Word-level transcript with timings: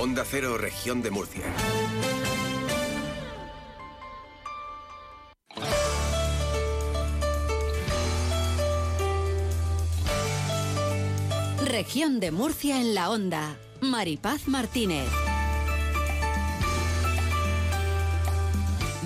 Onda 0.00 0.24
Cero, 0.24 0.56
Región 0.58 1.02
de 1.02 1.10
Murcia. 1.10 1.42
Región 11.66 12.20
de 12.20 12.30
Murcia 12.30 12.80
en 12.80 12.94
la 12.94 13.10
Onda. 13.10 13.56
Maripaz 13.80 14.46
Martínez. 14.46 15.08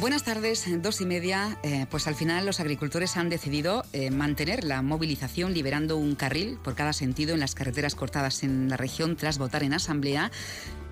Buenas 0.02 0.24
tardes, 0.24 0.66
dos 0.82 1.00
y 1.00 1.06
media. 1.06 1.59
Eh, 1.62 1.86
pues 1.88 2.09
al 2.09 2.16
final 2.16 2.45
los 2.45 2.59
agricultores 2.59 3.16
han 3.16 3.29
decidido 3.29 3.84
eh, 3.93 4.11
mantener 4.11 4.64
la 4.64 4.82
movilización 4.82 5.54
liberando 5.54 5.96
un 5.96 6.16
carril 6.16 6.59
por 6.62 6.74
cada 6.74 6.93
sentido 6.93 7.34
en 7.34 7.40
las 7.40 7.54
carreteras 7.54 7.95
cortadas 7.95 8.43
en 8.43 8.68
la 8.68 8.77
región 8.77 9.15
tras 9.15 9.38
votar 9.38 9.62
en 9.62 9.74
asamblea 9.74 10.32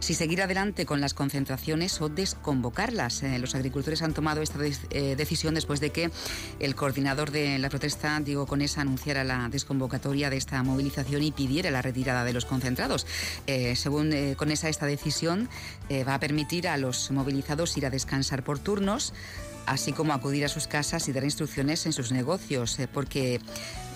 si 0.01 0.15
seguir 0.15 0.43
adelante 0.43 0.87
con 0.87 1.01
las 1.01 1.15
concentraciones 1.15 2.01
o 2.01 2.09
desconvocarlas. 2.09 3.23
Eh, 3.23 3.39
los 3.39 3.55
agricultores 3.55 4.03
han 4.03 4.15
tomado 4.15 4.43
esta 4.43 4.59
eh, 4.65 5.15
decisión 5.17 5.55
después 5.55 5.81
de 5.81 5.91
que 5.91 6.11
el 6.59 6.75
coordinador 6.75 7.31
de 7.31 7.59
la 7.59 7.69
protesta, 7.69 8.19
Diego 8.21 8.47
Conesa, 8.47 8.81
anunciara 8.81 9.25
la 9.25 9.49
desconvocatoria 9.49 10.31
de 10.31 10.39
esta 10.39 10.63
movilización 10.63 11.23
y 11.23 11.33
pidiera 11.33 11.71
la 11.71 11.83
retirada 11.83 12.25
de 12.25 12.33
los 12.33 12.47
concentrados. 12.47 13.07
Eh, 13.47 13.77
según 13.77 14.35
Conesa, 14.37 14.69
esta 14.69 14.87
decisión 14.87 15.49
va 15.91 16.15
a 16.15 16.21
permitir 16.21 16.67
a 16.69 16.77
los 16.77 17.11
movilizados 17.11 17.77
ir 17.77 17.87
a 17.87 17.91
descansar 17.91 18.43
por 18.43 18.59
turnos 18.59 19.13
así 19.67 19.93
como 19.93 20.13
acudir 20.15 20.45
a 20.45 20.49
sus 20.49 20.67
casas 20.67 21.07
y 21.09 21.13
dar 21.13 21.23
instrucciones 21.23 21.87
en 21.87 21.93
sus 21.93 22.11
negocios, 22.11 22.79
porque 22.93 23.41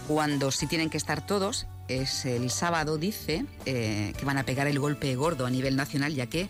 cuando 0.06 0.50
sí 0.50 0.66
tienen 0.66 0.90
que 0.90 0.98
estar 0.98 1.26
todos, 1.26 1.66
es 1.88 2.24
el 2.24 2.50
sábado, 2.50 2.98
dice, 2.98 3.44
eh, 3.66 4.12
que 4.18 4.24
van 4.24 4.38
a 4.38 4.44
pegar 4.44 4.66
el 4.66 4.78
golpe 4.78 5.14
gordo 5.16 5.46
a 5.46 5.50
nivel 5.50 5.76
nacional, 5.76 6.14
ya 6.14 6.26
que 6.26 6.48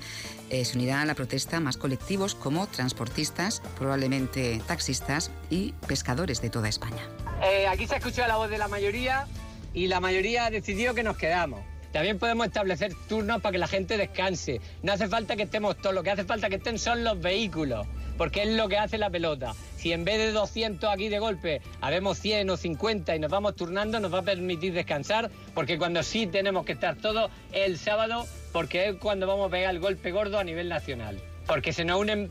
eh, 0.51 0.65
se 0.65 0.77
unirán 0.77 1.01
a 1.01 1.05
la 1.05 1.15
protesta 1.15 1.61
más 1.61 1.77
colectivos 1.77 2.35
como 2.35 2.67
transportistas, 2.67 3.61
probablemente 3.79 4.61
taxistas 4.67 5.31
y 5.51 5.73
pescadores 5.87 6.41
de 6.41 6.51
toda 6.51 6.69
España. 6.69 7.03
Eh, 7.43 7.67
aquí 7.67 7.87
se 7.87 7.95
ha 7.95 7.99
escuchado 7.99 8.29
la 8.29 8.37
voz 8.37 8.51
de 8.51 8.59
la 8.59 8.69
mayoría 8.69 9.27
y 9.73 9.89
la 9.89 10.01
mayoría 10.01 10.47
ha 10.47 10.51
decidido 10.51 10.95
que 10.95 11.03
nos 11.03 11.17
quedamos. 11.17 11.61
También 11.93 12.19
podemos 12.19 12.47
establecer 12.47 12.93
turnos 13.09 13.41
para 13.41 13.53
que 13.53 13.59
la 13.59 13.69
gente 13.69 13.97
descanse. 13.97 14.61
No 14.83 14.93
hace 14.93 15.07
falta 15.09 15.37
que 15.37 15.45
estemos 15.45 15.77
todos, 15.77 15.95
lo 15.95 16.03
que 16.03 16.11
hace 16.11 16.25
falta 16.25 16.49
que 16.49 16.57
estén 16.57 16.79
son 16.79 17.05
los 17.05 17.21
vehículos, 17.21 17.87
porque 18.17 18.43
es 18.43 18.49
lo 18.49 18.69
que 18.69 18.79
hace 18.79 18.99
la 18.99 19.11
pelota. 19.11 19.55
Si 19.77 19.93
en 19.93 20.05
vez 20.05 20.19
de 20.19 20.33
200 20.33 20.91
aquí 20.91 21.09
de 21.09 21.19
golpe 21.19 21.61
habemos 21.81 22.19
100 22.19 22.51
o 22.51 22.57
50 22.57 23.15
y 23.17 23.19
nos 23.19 23.31
vamos 23.31 23.57
turnando, 23.57 24.01
nos 24.01 24.13
va 24.13 24.21
a 24.21 24.23
permitir 24.23 24.73
descansar, 24.73 25.31
porque 25.55 25.79
cuando 25.79 26.03
sí 26.03 26.27
tenemos 26.27 26.65
que 26.65 26.73
estar 26.73 26.97
todos 26.97 27.31
el 27.53 27.79
sábado, 27.79 28.27
porque 28.53 28.89
es 28.89 28.97
cuando 28.97 29.27
vamos 29.27 29.49
a 29.49 29.51
pegar 29.51 29.75
el 29.75 29.81
golpe 29.81 30.11
gordo 30.13 30.39
a 30.39 30.45
nivel 30.45 30.69
nacional. 30.69 31.21
Porque 31.47 31.73
se 31.73 31.85
nos 31.85 32.01
unen 32.01 32.31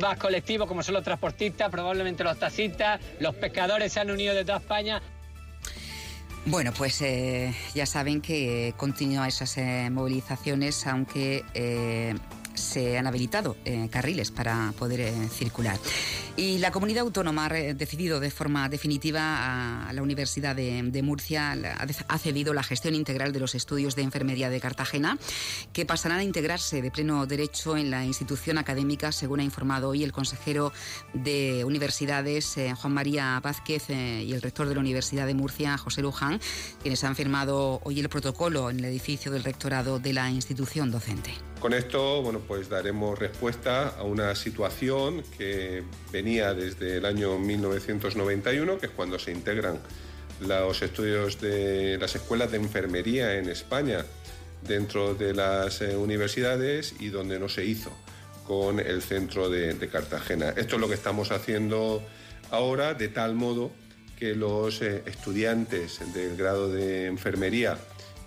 más 0.00 0.18
colectivos 0.18 0.66
como 0.66 0.82
son 0.82 0.94
los 0.94 1.04
transportistas, 1.04 1.70
probablemente 1.70 2.24
los 2.24 2.38
taxistas, 2.38 3.00
los 3.20 3.34
pescadores 3.34 3.92
se 3.92 4.00
han 4.00 4.10
unido 4.10 4.34
de 4.34 4.44
toda 4.44 4.58
España. 4.58 5.02
Bueno, 6.46 6.72
pues 6.76 7.00
eh, 7.00 7.54
ya 7.74 7.86
saben 7.86 8.20
que 8.20 8.74
continúan 8.76 9.28
esas 9.28 9.56
eh, 9.56 9.88
movilizaciones, 9.90 10.86
aunque 10.86 11.42
eh, 11.54 12.14
se 12.54 12.98
han 12.98 13.06
habilitado 13.06 13.56
carriles 13.90 14.30
para 14.30 14.72
poder 14.78 15.12
circular. 15.30 15.78
Y 16.36 16.58
la 16.58 16.72
comunidad 16.72 17.02
autónoma 17.02 17.46
ha 17.46 17.48
decidido 17.48 18.18
de 18.18 18.30
forma 18.30 18.68
definitiva 18.68 19.88
a 19.88 19.92
la 19.92 20.02
Universidad 20.02 20.56
de, 20.56 21.02
Murcia, 21.02 21.56
ha 22.08 22.18
cedido 22.18 22.54
la 22.54 22.64
gestión 22.64 22.94
integral 22.96 23.32
de 23.32 23.38
los 23.38 23.54
estudios 23.54 23.94
de 23.94 24.02
enfermería 24.02 24.50
de 24.50 24.60
Cartagena, 24.60 25.16
que 25.72 25.86
pasarán 25.86 26.18
a 26.18 26.24
integrarse 26.24 26.82
de 26.82 26.90
pleno 26.90 27.26
derecho 27.26 27.76
en 27.76 27.90
la 27.90 28.04
institución 28.04 28.58
académica, 28.58 29.12
según 29.12 29.40
ha 29.40 29.44
informado 29.44 29.90
hoy 29.90 30.02
el 30.02 30.12
consejero 30.12 30.72
de 31.12 31.64
Universidades, 31.64 32.56
eh, 32.56 32.74
Juan 32.74 32.94
María 32.94 33.38
Vázquez, 33.40 33.90
eh, 33.90 34.24
y 34.26 34.32
el 34.32 34.42
rector 34.42 34.68
de 34.68 34.74
la 34.74 34.80
Universidad 34.80 35.26
de 35.26 35.34
Murcia, 35.34 35.78
José 35.78 36.02
Luján, 36.02 36.40
quienes 36.82 37.04
han 37.04 37.14
firmado 37.14 37.80
hoy 37.84 38.00
el 38.00 38.08
protocolo 38.08 38.70
en 38.70 38.80
el 38.80 38.86
edificio 38.86 39.30
del 39.30 39.44
rectorado 39.44 40.00
de 40.00 40.12
la 40.12 40.30
institución 40.30 40.90
docente. 40.90 41.32
Con 41.64 41.72
esto, 41.72 42.20
bueno, 42.20 42.40
pues 42.40 42.68
daremos 42.68 43.18
respuesta 43.18 43.88
a 43.98 44.02
una 44.02 44.34
situación 44.34 45.22
que 45.38 45.82
venía 46.12 46.52
desde 46.52 46.98
el 46.98 47.06
año 47.06 47.38
1991, 47.38 48.76
que 48.76 48.84
es 48.84 48.92
cuando 48.92 49.18
se 49.18 49.32
integran 49.32 49.80
los 50.40 50.82
estudios 50.82 51.40
de 51.40 51.96
las 51.98 52.14
escuelas 52.16 52.50
de 52.50 52.58
enfermería 52.58 53.38
en 53.38 53.48
España 53.48 54.04
dentro 54.60 55.14
de 55.14 55.32
las 55.32 55.80
eh, 55.80 55.96
universidades 55.96 56.96
y 57.00 57.08
donde 57.08 57.38
no 57.38 57.48
se 57.48 57.64
hizo 57.64 57.90
con 58.46 58.78
el 58.78 59.00
centro 59.00 59.48
de, 59.48 59.72
de, 59.72 59.88
Cartagena. 59.88 60.50
Esto 60.50 60.74
es 60.74 60.82
lo 60.82 60.88
que 60.88 60.94
estamos 60.96 61.30
haciendo 61.30 62.02
ahora, 62.50 62.92
de 62.92 63.08
tal 63.08 63.36
modo 63.36 63.72
que 64.18 64.34
los 64.34 64.82
eh, 64.82 65.02
estudiantes 65.06 65.98
del 66.12 66.36
grado 66.36 66.70
de 66.70 67.06
enfermería 67.06 67.78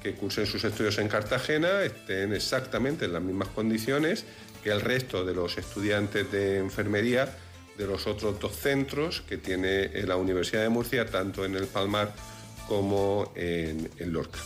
que 0.08 0.14
cursen 0.14 0.46
sus 0.46 0.64
estudios 0.64 0.98
en 1.00 1.10
Cartagena 1.10 1.84
estén 1.84 2.32
exactamente 2.32 3.06
en 3.06 3.14
las 3.14 3.22
mismas 3.22 3.50
condiciones 3.50 4.24
que 4.64 4.70
el 4.70 4.80
resto 4.80 5.26
de 5.26 5.34
los 5.34 5.58
estudiantes 5.58 6.32
de 6.32 6.60
enfermería 6.60 7.28
de 7.78 7.86
los 7.86 8.08
otros 8.08 8.40
dos 8.40 8.56
centros 8.56 9.22
que 9.22 9.38
tiene 9.38 9.90
la 10.06 10.16
Universidad 10.16 10.62
de 10.62 10.70
Murcia, 10.70 11.06
tanto 11.06 11.44
en 11.44 11.56
el 11.56 11.68
Palmar 11.68 12.14
como 12.68 13.34
en, 13.36 13.90
Lorca. 14.00 14.40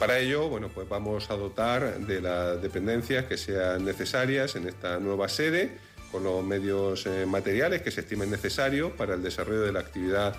Para 0.00 0.18
ello, 0.18 0.48
bueno, 0.48 0.68
pues 0.68 0.88
vamos 0.88 1.30
a 1.30 1.34
dotar 1.34 2.00
de 2.00 2.20
las 2.20 2.60
dependencias 2.60 3.26
que 3.26 3.36
sean 3.36 3.84
necesarias 3.84 4.56
en 4.56 4.66
esta 4.66 4.98
nueva 4.98 5.28
sede, 5.28 5.78
con 6.10 6.24
los 6.24 6.44
medios 6.44 7.06
eh, 7.06 7.24
materiales 7.24 7.82
que 7.82 7.90
se 7.90 8.00
estimen 8.00 8.30
necesarios 8.30 8.92
para 8.92 9.14
el 9.14 9.22
desarrollo 9.22 9.62
de 9.62 9.72
la 9.72 9.80
actividad 9.80 10.34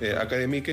eh, 0.00 0.16
académica. 0.18 0.72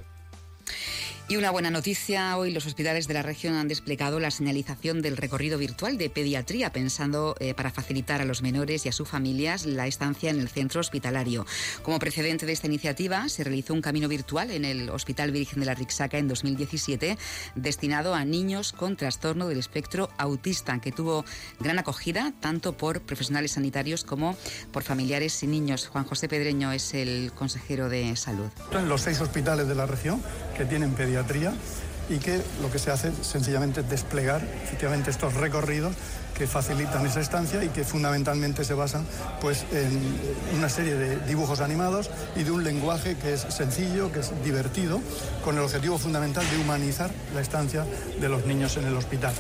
Y 1.30 1.38
una 1.38 1.52
buena 1.52 1.70
noticia, 1.70 2.36
hoy 2.38 2.50
los 2.50 2.66
hospitales 2.66 3.08
de 3.08 3.14
la 3.14 3.22
región 3.22 3.54
han 3.54 3.68
desplegado 3.68 4.20
la 4.20 4.32
señalización 4.32 5.04
del 5.04 5.16
recorrido 5.16 5.60
virtual 5.60 6.00
de 6.00 6.10
pediatría, 6.10 6.72
pensando 6.72 7.36
eh, 7.40 7.54
para 7.54 7.70
facilitar 7.70 8.20
a 8.20 8.26
los 8.26 8.42
menores 8.42 8.84
y 8.88 8.90
a 8.90 8.92
sus 8.92 9.08
familias 9.08 9.68
la 9.68 9.86
estancia 9.86 10.32
en 10.32 10.40
el 10.40 10.50
centro 10.50 10.82
hospitalario. 10.82 11.46
Como 11.84 12.00
precedente 12.00 12.48
de 12.48 12.54
esta 12.54 12.66
iniciativa, 12.66 13.30
se 13.30 13.44
realizó 13.44 13.76
un 13.76 13.84
camino 13.84 14.08
virtual 14.08 14.50
en 14.50 14.66
el 14.66 14.90
Hospital 14.90 15.30
Virgen 15.30 15.60
de 15.60 15.68
la 15.68 15.76
Rixaca 15.76 16.18
en 16.18 16.28
2017, 16.28 17.16
destinado 17.54 18.16
a 18.16 18.26
niños 18.26 18.74
con 18.74 18.98
trastorno 18.98 19.48
del 19.48 19.60
espectro 19.60 20.10
autista, 20.18 20.82
que 20.82 20.92
tuvo 20.92 21.26
gran 21.60 21.78
acogida 21.78 22.34
tanto 22.40 22.76
por 22.76 23.02
profesionales 23.02 23.52
sanitarios 23.52 24.04
como 24.04 24.36
por 24.72 24.82
familiares 24.82 25.44
y 25.44 25.48
niños. 25.48 25.90
Juan 25.90 26.06
José 26.06 26.28
Pedreño 26.28 26.72
es 26.72 26.96
el 26.96 27.32
consejero 27.36 27.88
de 27.88 28.16
salud. 28.16 28.50
En 28.72 28.90
los 28.90 29.02
seis 29.02 29.22
hospitales 29.22 29.68
de 29.68 29.76
la 29.76 29.86
región 29.86 30.24
que 30.60 30.66
tienen 30.66 30.92
pediatría, 30.92 31.54
y 32.10 32.18
que 32.18 32.42
lo 32.62 32.70
que 32.70 32.80
se 32.80 32.92
hace 32.92 33.10
es 33.10 33.28
sencillamente 33.28 33.82
desplegar 33.82 34.42
efectivamente 34.64 35.10
estos 35.10 35.36
recorridos 35.36 35.94
que 36.38 36.48
facilitan 36.48 37.06
esa 37.06 37.22
estancia 37.22 37.64
y 37.64 37.70
que 37.70 37.86
fundamentalmente 37.86 38.66
se 38.66 38.74
basan 38.74 39.06
pues, 39.40 39.66
en 39.72 40.58
una 40.58 40.68
serie 40.68 40.96
de 40.96 41.18
dibujos 41.28 41.62
animados 41.62 42.10
y 42.36 42.44
de 42.44 42.52
un 42.52 42.64
lenguaje 42.64 43.16
que 43.16 43.34
es 43.34 43.42
sencillo, 43.42 44.12
que 44.12 44.20
es 44.20 44.32
divertido, 44.44 45.00
con 45.44 45.58
el 45.58 45.64
objetivo 45.64 45.98
fundamental 45.98 46.50
de 46.50 46.58
humanizar 46.58 47.10
la 47.34 47.42
estancia 47.42 47.86
de 48.20 48.28
los 48.28 48.46
niños 48.46 48.76
en 48.76 48.86
el 48.86 48.98
hospital. 48.98 49.34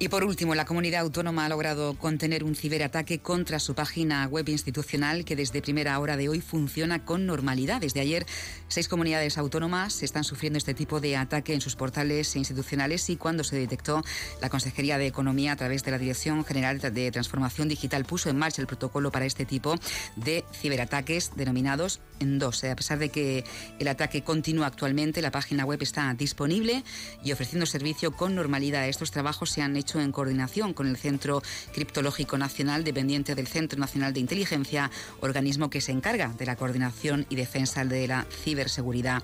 Y 0.00 0.08
por 0.10 0.22
último, 0.22 0.54
la 0.54 0.64
comunidad 0.64 1.00
autónoma 1.00 1.44
ha 1.44 1.48
logrado 1.48 1.94
contener 1.94 2.44
un 2.44 2.54
ciberataque 2.54 3.18
contra 3.18 3.58
su 3.58 3.74
página 3.74 4.28
web 4.28 4.48
institucional 4.48 5.24
que 5.24 5.34
desde 5.34 5.60
primera 5.60 5.98
hora 5.98 6.16
de 6.16 6.28
hoy 6.28 6.40
funciona 6.40 7.04
con 7.04 7.26
normalidad. 7.26 7.80
Desde 7.80 7.98
ayer, 7.98 8.24
seis 8.68 8.86
comunidades 8.86 9.38
autónomas 9.38 10.04
están 10.04 10.22
sufriendo 10.22 10.56
este 10.56 10.72
tipo 10.72 11.00
de 11.00 11.16
ataque 11.16 11.52
en 11.52 11.60
sus 11.60 11.74
portales 11.74 12.36
institucionales 12.36 13.10
y 13.10 13.16
cuando 13.16 13.42
se 13.42 13.56
detectó, 13.56 14.04
la 14.40 14.48
Consejería 14.50 14.98
de 14.98 15.08
Economía 15.08 15.50
a 15.50 15.56
través 15.56 15.82
de 15.82 15.90
la 15.90 15.98
Dirección 15.98 16.44
General 16.44 16.78
de 16.78 17.10
Transformación 17.10 17.68
Digital 17.68 18.04
puso 18.04 18.30
en 18.30 18.38
marcha 18.38 18.62
el 18.62 18.68
protocolo 18.68 19.10
para 19.10 19.26
este 19.26 19.46
tipo 19.46 19.74
de 20.14 20.44
ciberataques 20.52 21.32
denominados 21.34 21.98
en 22.20 22.38
dos. 22.38 22.62
A 22.62 22.76
pesar 22.76 23.00
de 23.00 23.08
que 23.08 23.42
el 23.80 23.88
ataque 23.88 24.22
continúa 24.22 24.68
actualmente, 24.68 25.22
la 25.22 25.32
página 25.32 25.64
web 25.64 25.82
está 25.82 26.14
disponible 26.14 26.84
y 27.24 27.32
ofreciendo 27.32 27.66
servicio 27.66 28.12
con 28.12 28.36
normalidad. 28.36 28.86
Estos 28.86 29.10
trabajos 29.10 29.50
se 29.50 29.60
han 29.60 29.76
hecho 29.76 29.87
en 29.96 30.12
coordinación 30.12 30.74
con 30.74 30.86
el 30.86 30.96
Centro 30.96 31.42
Criptológico 31.72 32.36
Nacional, 32.36 32.84
dependiente 32.84 33.34
del 33.34 33.46
Centro 33.46 33.78
Nacional 33.78 34.12
de 34.12 34.20
Inteligencia, 34.20 34.90
organismo 35.20 35.70
que 35.70 35.80
se 35.80 35.92
encarga 35.92 36.28
de 36.28 36.46
la 36.46 36.56
coordinación 36.56 37.26
y 37.30 37.36
defensa 37.36 37.84
de 37.84 38.06
la 38.06 38.26
ciberseguridad 38.44 39.22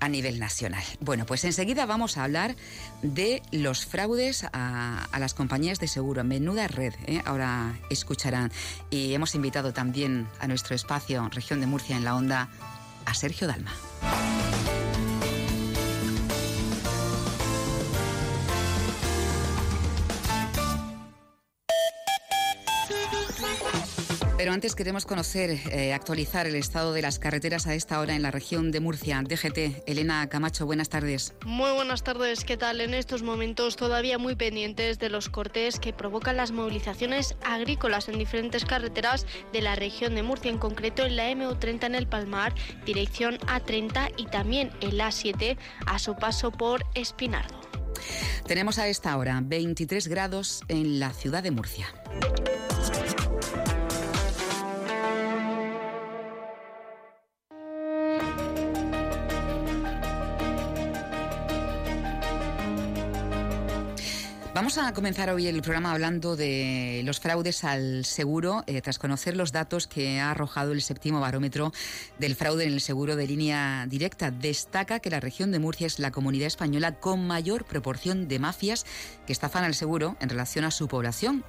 a 0.00 0.08
nivel 0.08 0.38
nacional. 0.38 0.82
Bueno, 1.00 1.26
pues 1.26 1.44
enseguida 1.44 1.86
vamos 1.86 2.16
a 2.16 2.24
hablar 2.24 2.56
de 3.02 3.42
los 3.52 3.84
fraudes 3.84 4.44
a, 4.52 5.08
las 5.18 5.34
compañías 5.34 5.78
de 5.80 5.88
seguro. 5.88 6.24
Menuda 6.24 6.68
red, 6.68 6.94
¿eh? 7.06 7.20
ahora 7.24 7.78
escucharán. 7.90 8.50
Y 8.90 9.14
hemos 9.14 9.34
invitado 9.34 9.72
también 9.72 10.26
a 10.40 10.46
nuestro 10.46 10.74
espacio, 10.74 11.28
región 11.32 11.60
de 11.60 11.66
Murcia 11.66 11.96
en 11.96 12.04
la 12.04 12.14
onda, 12.14 12.48
a 13.04 13.14
Sergio 13.14 13.46
Dalma. 13.46 13.72
Antes 24.58 24.74
queremos 24.74 25.06
conocer, 25.06 25.50
eh, 25.70 25.92
actualizar 25.92 26.48
el 26.48 26.56
estado 26.56 26.92
de 26.92 27.00
las 27.00 27.20
carreteras 27.20 27.68
a 27.68 27.74
esta 27.74 28.00
hora 28.00 28.16
en 28.16 28.22
la 28.22 28.32
región 28.32 28.72
de 28.72 28.80
Murcia. 28.80 29.22
DGT, 29.22 29.84
Elena 29.86 30.28
Camacho, 30.28 30.66
buenas 30.66 30.88
tardes. 30.88 31.32
Muy 31.46 31.70
buenas 31.70 32.02
tardes, 32.02 32.42
¿qué 32.42 32.56
tal? 32.56 32.80
En 32.80 32.92
estos 32.92 33.22
momentos 33.22 33.76
todavía 33.76 34.18
muy 34.18 34.34
pendientes 34.34 34.98
de 34.98 35.10
los 35.10 35.28
cortes 35.28 35.78
que 35.78 35.92
provocan 35.92 36.36
las 36.36 36.50
movilizaciones 36.50 37.36
agrícolas 37.44 38.08
en 38.08 38.18
diferentes 38.18 38.64
carreteras 38.64 39.26
de 39.52 39.62
la 39.62 39.76
región 39.76 40.16
de 40.16 40.24
Murcia, 40.24 40.50
en 40.50 40.58
concreto 40.58 41.06
en 41.06 41.14
la 41.14 41.30
MU30 41.30 41.84
en 41.84 41.94
el 41.94 42.08
Palmar, 42.08 42.52
dirección 42.84 43.38
A30 43.38 44.12
y 44.16 44.26
también 44.26 44.72
el 44.80 44.98
A7 44.98 45.56
a 45.86 46.00
su 46.00 46.16
paso 46.16 46.50
por 46.50 46.84
Espinardo. 46.96 47.60
Tenemos 48.44 48.80
a 48.80 48.88
esta 48.88 49.16
hora 49.16 49.40
23 49.40 50.08
grados 50.08 50.62
en 50.66 50.98
la 50.98 51.12
ciudad 51.12 51.44
de 51.44 51.52
Murcia. 51.52 51.86
Vamos 64.58 64.76
a 64.76 64.92
comenzar 64.92 65.30
hoy 65.30 65.46
el 65.46 65.62
programa 65.62 65.92
hablando 65.92 66.34
de 66.34 67.02
los 67.04 67.20
fraudes 67.20 67.62
al 67.62 68.04
seguro, 68.04 68.64
eh, 68.66 68.82
tras 68.82 68.98
conocer 68.98 69.36
los 69.36 69.52
datos 69.52 69.86
que 69.86 70.18
ha 70.18 70.32
arrojado 70.32 70.72
el 70.72 70.82
séptimo 70.82 71.20
barómetro 71.20 71.72
del 72.18 72.34
fraude 72.34 72.64
en 72.64 72.72
el 72.72 72.80
seguro 72.80 73.14
de 73.14 73.28
línea 73.28 73.86
directa. 73.86 74.32
Destaca 74.32 74.98
que 74.98 75.10
la 75.10 75.20
región 75.20 75.52
de 75.52 75.60
Murcia 75.60 75.86
es 75.86 76.00
la 76.00 76.10
comunidad 76.10 76.48
española 76.48 76.96
con 76.96 77.24
mayor 77.24 77.66
proporción 77.66 78.26
de 78.26 78.40
mafias 78.40 78.84
que 79.28 79.32
estafan 79.32 79.62
al 79.62 79.76
seguro 79.76 80.16
en 80.18 80.28
relación 80.28 80.64
a 80.64 80.72
su 80.72 80.88
población, 80.88 81.44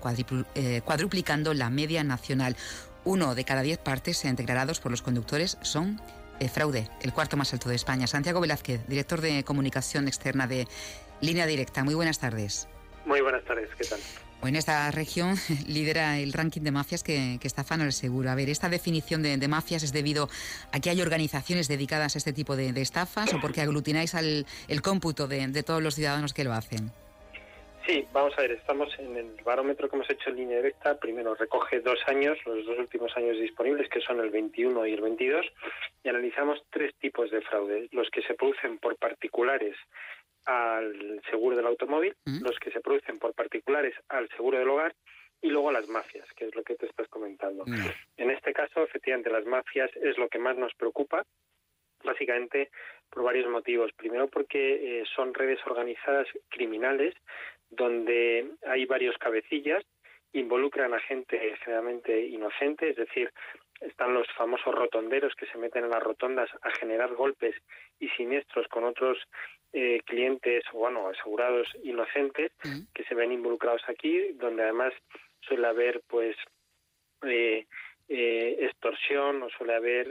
eh, 0.53 0.81
cuadruplicando 0.85 1.55
la 1.55 1.71
media 1.71 2.03
nacional. 2.03 2.55
Uno 3.05 3.33
de 3.33 3.43
cada 3.43 3.63
diez 3.63 3.79
partes 3.79 4.21
declarados 4.21 4.79
por 4.79 4.91
los 4.91 5.01
conductores 5.01 5.57
son 5.63 5.99
eh, 6.39 6.47
fraude, 6.47 6.91
el 7.01 7.11
cuarto 7.11 7.37
más 7.37 7.51
alto 7.53 7.69
de 7.69 7.75
España. 7.75 8.05
Santiago 8.05 8.39
Velázquez, 8.39 8.85
director 8.87 9.19
de 9.19 9.43
comunicación 9.43 10.07
externa 10.07 10.45
de 10.45 10.67
Línea 11.21 11.47
Directa. 11.47 11.83
Muy 11.83 11.95
buenas 11.95 12.19
tardes. 12.19 12.67
Muy 13.05 13.21
buenas 13.21 13.43
tardes, 13.43 13.69
¿qué 13.77 13.85
tal? 13.85 13.99
en 14.47 14.55
esta 14.55 14.89
región 14.91 15.35
lidera 15.67 16.17
el 16.19 16.33
ranking 16.33 16.61
de 16.61 16.71
mafias 16.71 17.03
que, 17.03 17.37
que 17.41 17.47
estafan 17.47 17.81
al 17.81 17.91
seguro. 17.91 18.29
A 18.29 18.35
ver, 18.35 18.49
¿esta 18.49 18.69
definición 18.69 19.21
de, 19.21 19.47
mafias 19.47 19.83
es 19.83 19.91
debido 19.91 20.29
a 20.71 20.79
que 20.79 20.89
hay 20.89 21.01
organizaciones 21.01 21.67
dedicadas 21.67 22.15
a 22.15 22.17
este 22.17 22.33
tipo 22.33 22.55
de, 22.55 22.69
estafas 22.79 23.33
o 23.33 23.41
porque 23.41 23.61
aglutináis 23.61 24.15
al, 24.15 24.45
el 24.67 24.81
cómputo 24.81 25.27
de, 25.27 25.63
todos 25.63 25.83
los 25.83 25.95
ciudadanos 25.95 26.33
que 26.33 26.43
lo 26.43 26.53
hacen? 26.53 26.91
Sí, 27.85 28.05
vamos 28.13 28.33
a 28.37 28.41
ver, 28.41 28.51
estamos 28.51 28.87
en 28.99 29.17
el 29.17 29.31
barómetro 29.43 29.89
que 29.89 29.95
hemos 29.95 30.09
hecho 30.09 30.29
en 30.29 30.35
línea 30.35 30.57
directa. 30.57 30.99
Primero 30.99 31.33
recoge 31.33 31.79
dos 31.79 31.99
años, 32.07 32.37
los 32.45 32.63
dos 32.65 32.77
últimos 32.77 33.15
años 33.17 33.39
disponibles, 33.39 33.89
que 33.89 33.99
son 33.99 34.19
el 34.19 34.29
21 34.29 34.85
y 34.85 34.93
el 34.93 35.01
22, 35.01 35.45
y 36.03 36.09
analizamos 36.09 36.61
tres 36.69 36.93
tipos 36.99 37.31
de 37.31 37.41
fraude. 37.41 37.89
Los 37.91 38.09
que 38.11 38.21
se 38.21 38.35
producen 38.35 38.77
por 38.77 38.95
particulares 38.97 39.75
al 40.45 41.21
seguro 41.29 41.55
del 41.55 41.67
automóvil, 41.67 42.15
los 42.41 42.57
que 42.59 42.71
se 42.71 42.81
producen 42.81 43.19
por 43.19 43.33
particulares 43.33 43.95
al 44.07 44.29
seguro 44.29 44.57
del 44.57 44.69
hogar 44.69 44.95
y 45.41 45.49
luego 45.49 45.71
las 45.71 45.87
mafias, 45.87 46.27
que 46.35 46.45
es 46.45 46.55
lo 46.55 46.63
que 46.63 46.75
te 46.75 46.85
estás 46.85 47.07
comentando. 47.07 47.63
En 48.17 48.31
este 48.31 48.53
caso, 48.53 48.83
efectivamente, 48.83 49.29
las 49.29 49.45
mafias 49.45 49.89
es 49.95 50.17
lo 50.17 50.27
que 50.27 50.39
más 50.39 50.57
nos 50.57 50.73
preocupa, 50.75 51.25
básicamente 52.03 52.71
por 53.09 53.23
varios 53.23 53.49
motivos. 53.49 53.91
Primero 53.93 54.27
porque 54.27 55.01
eh, 55.01 55.03
son 55.15 55.33
redes 55.33 55.59
organizadas 55.65 56.27
criminales 56.49 57.13
donde 57.69 58.51
hay 58.65 58.85
varios 58.85 59.17
cabecillas, 59.17 59.83
involucran 60.33 60.93
a 60.93 60.99
gente 60.99 61.55
generalmente 61.63 62.19
inocente, 62.27 62.89
es 62.89 62.95
decir, 62.95 63.31
están 63.81 64.13
los 64.13 64.27
famosos 64.33 64.75
rotonderos 64.75 65.33
que 65.35 65.45
se 65.47 65.57
meten 65.57 65.85
en 65.85 65.91
las 65.91 66.03
rotondas 66.03 66.49
a 66.61 66.71
generar 66.71 67.13
golpes 67.13 67.55
y 67.99 68.09
siniestros 68.09 68.67
con 68.67 68.83
otros 68.83 69.17
eh, 69.71 70.01
clientes 70.05 70.63
o 70.73 70.79
bueno 70.79 71.07
asegurados 71.09 71.67
inocentes 71.83 72.51
que 72.93 73.03
se 73.03 73.13
ven 73.13 73.31
involucrados 73.31 73.83
aquí 73.87 74.31
donde 74.33 74.63
además 74.63 74.93
suele 75.41 75.67
haber 75.67 76.01
pues 76.07 76.35
eh, 77.21 77.67
eh, 78.07 78.57
extorsión 78.61 79.43
o 79.43 79.49
suele 79.49 79.75
haber 79.75 80.07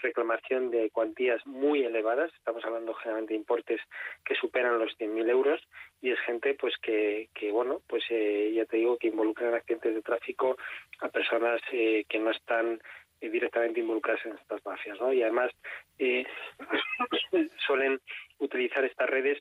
reclamación 0.00 0.70
de 0.70 0.90
cuantías 0.90 1.44
muy 1.44 1.82
elevadas. 1.82 2.32
Estamos 2.34 2.64
hablando 2.64 2.94
generalmente 2.94 3.34
de 3.34 3.40
importes 3.40 3.80
que 4.24 4.36
superan 4.36 4.78
los 4.78 4.96
100.000 4.96 5.28
euros 5.28 5.60
y 6.00 6.12
es 6.12 6.20
gente 6.20 6.54
pues 6.54 6.74
que, 6.80 7.28
que 7.34 7.50
bueno 7.50 7.82
pues 7.88 8.04
ya 8.08 8.64
te 8.66 8.76
digo 8.76 8.96
que 8.96 9.08
involucran 9.08 9.54
accidentes 9.54 9.92
de 9.92 10.02
tráfico 10.02 10.56
a 11.00 11.08
personas 11.08 11.60
que 11.70 12.18
no 12.20 12.30
están 12.30 12.80
directamente 13.20 13.80
involucradas 13.80 14.24
en 14.26 14.32
estas 14.32 14.64
mafias, 14.64 15.00
¿no? 15.00 15.12
Y 15.12 15.22
además 15.22 15.50
eh, 15.98 16.24
suelen 17.66 18.00
utilizar 18.38 18.84
estas 18.84 19.08
redes 19.08 19.38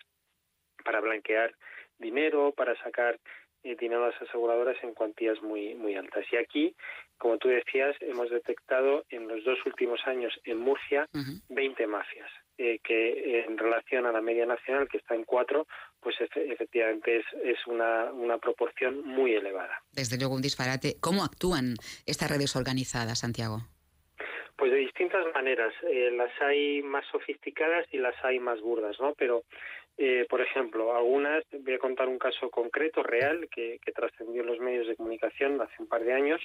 para 0.84 1.02
blanquear 1.02 1.54
dinero, 1.98 2.54
para 2.56 2.76
sacar 2.84 3.20
eh, 3.64 3.76
dinero 3.76 4.04
a 4.04 4.10
las 4.10 4.22
aseguradoras 4.22 4.78
en 4.84 4.94
cuantías 4.94 5.42
muy 5.42 5.76
muy 5.76 5.96
altas. 5.96 6.26
Y 6.32 6.38
aquí, 6.38 6.76
como 7.18 7.38
tú 7.38 7.48
decías, 7.48 7.96
hemos 8.02 8.30
detectado 8.30 9.06
en 9.10 9.28
los 9.28 9.44
dos 9.44 9.58
últimos 9.66 10.00
años 10.06 10.34
en 10.44 10.58
Murcia 10.60 11.08
20 11.50 11.88
mafias, 11.88 12.30
eh, 12.58 12.80
que 12.84 13.40
en 13.42 13.58
relación 13.58 14.06
a 14.06 14.12
la 14.12 14.22
media 14.22 14.46
nacional, 14.46 14.88
que 14.88 14.98
está 14.98 15.16
en 15.16 15.24
cuatro, 15.24 15.68
pues 16.06 16.18
efectivamente 16.36 17.18
es, 17.18 17.26
es 17.44 17.58
una, 17.66 18.12
una 18.12 18.38
proporción 18.38 19.04
muy 19.04 19.34
elevada. 19.34 19.82
Desde 19.92 20.20
luego 20.20 20.36
un 20.36 20.42
disparate. 20.44 20.98
¿Cómo 21.02 21.24
actúan 21.24 21.74
estas 22.06 22.30
redes 22.30 22.56
organizadas, 22.56 23.22
Santiago? 23.22 23.62
Pues 24.56 24.72
de 24.72 24.78
distintas 24.78 25.26
maneras. 25.34 25.74
Eh, 25.90 26.12
las 26.12 26.32
hay 26.44 26.84
más 26.84 27.08
sofisticadas 27.12 27.88
y 27.92 27.98
las 27.98 28.14
hay 28.24 28.38
más 28.38 28.62
burdas, 28.62 29.00
¿no? 29.00 29.16
Pero, 29.18 29.46
eh, 29.98 30.28
por 30.30 30.42
ejemplo, 30.42 30.96
algunas, 30.96 31.44
voy 31.52 31.74
a 31.74 31.80
contar 31.80 32.08
un 32.08 32.20
caso 32.20 32.52
concreto, 32.52 33.02
real, 33.02 33.50
que, 33.50 33.80
trascendió 33.96 34.44
en 34.44 34.48
los 34.48 34.60
medios 34.60 34.88
de 34.88 34.96
comunicación 34.96 35.60
hace 35.60 35.76
un 35.80 35.88
par 35.88 36.04
de 36.04 36.14
años. 36.14 36.40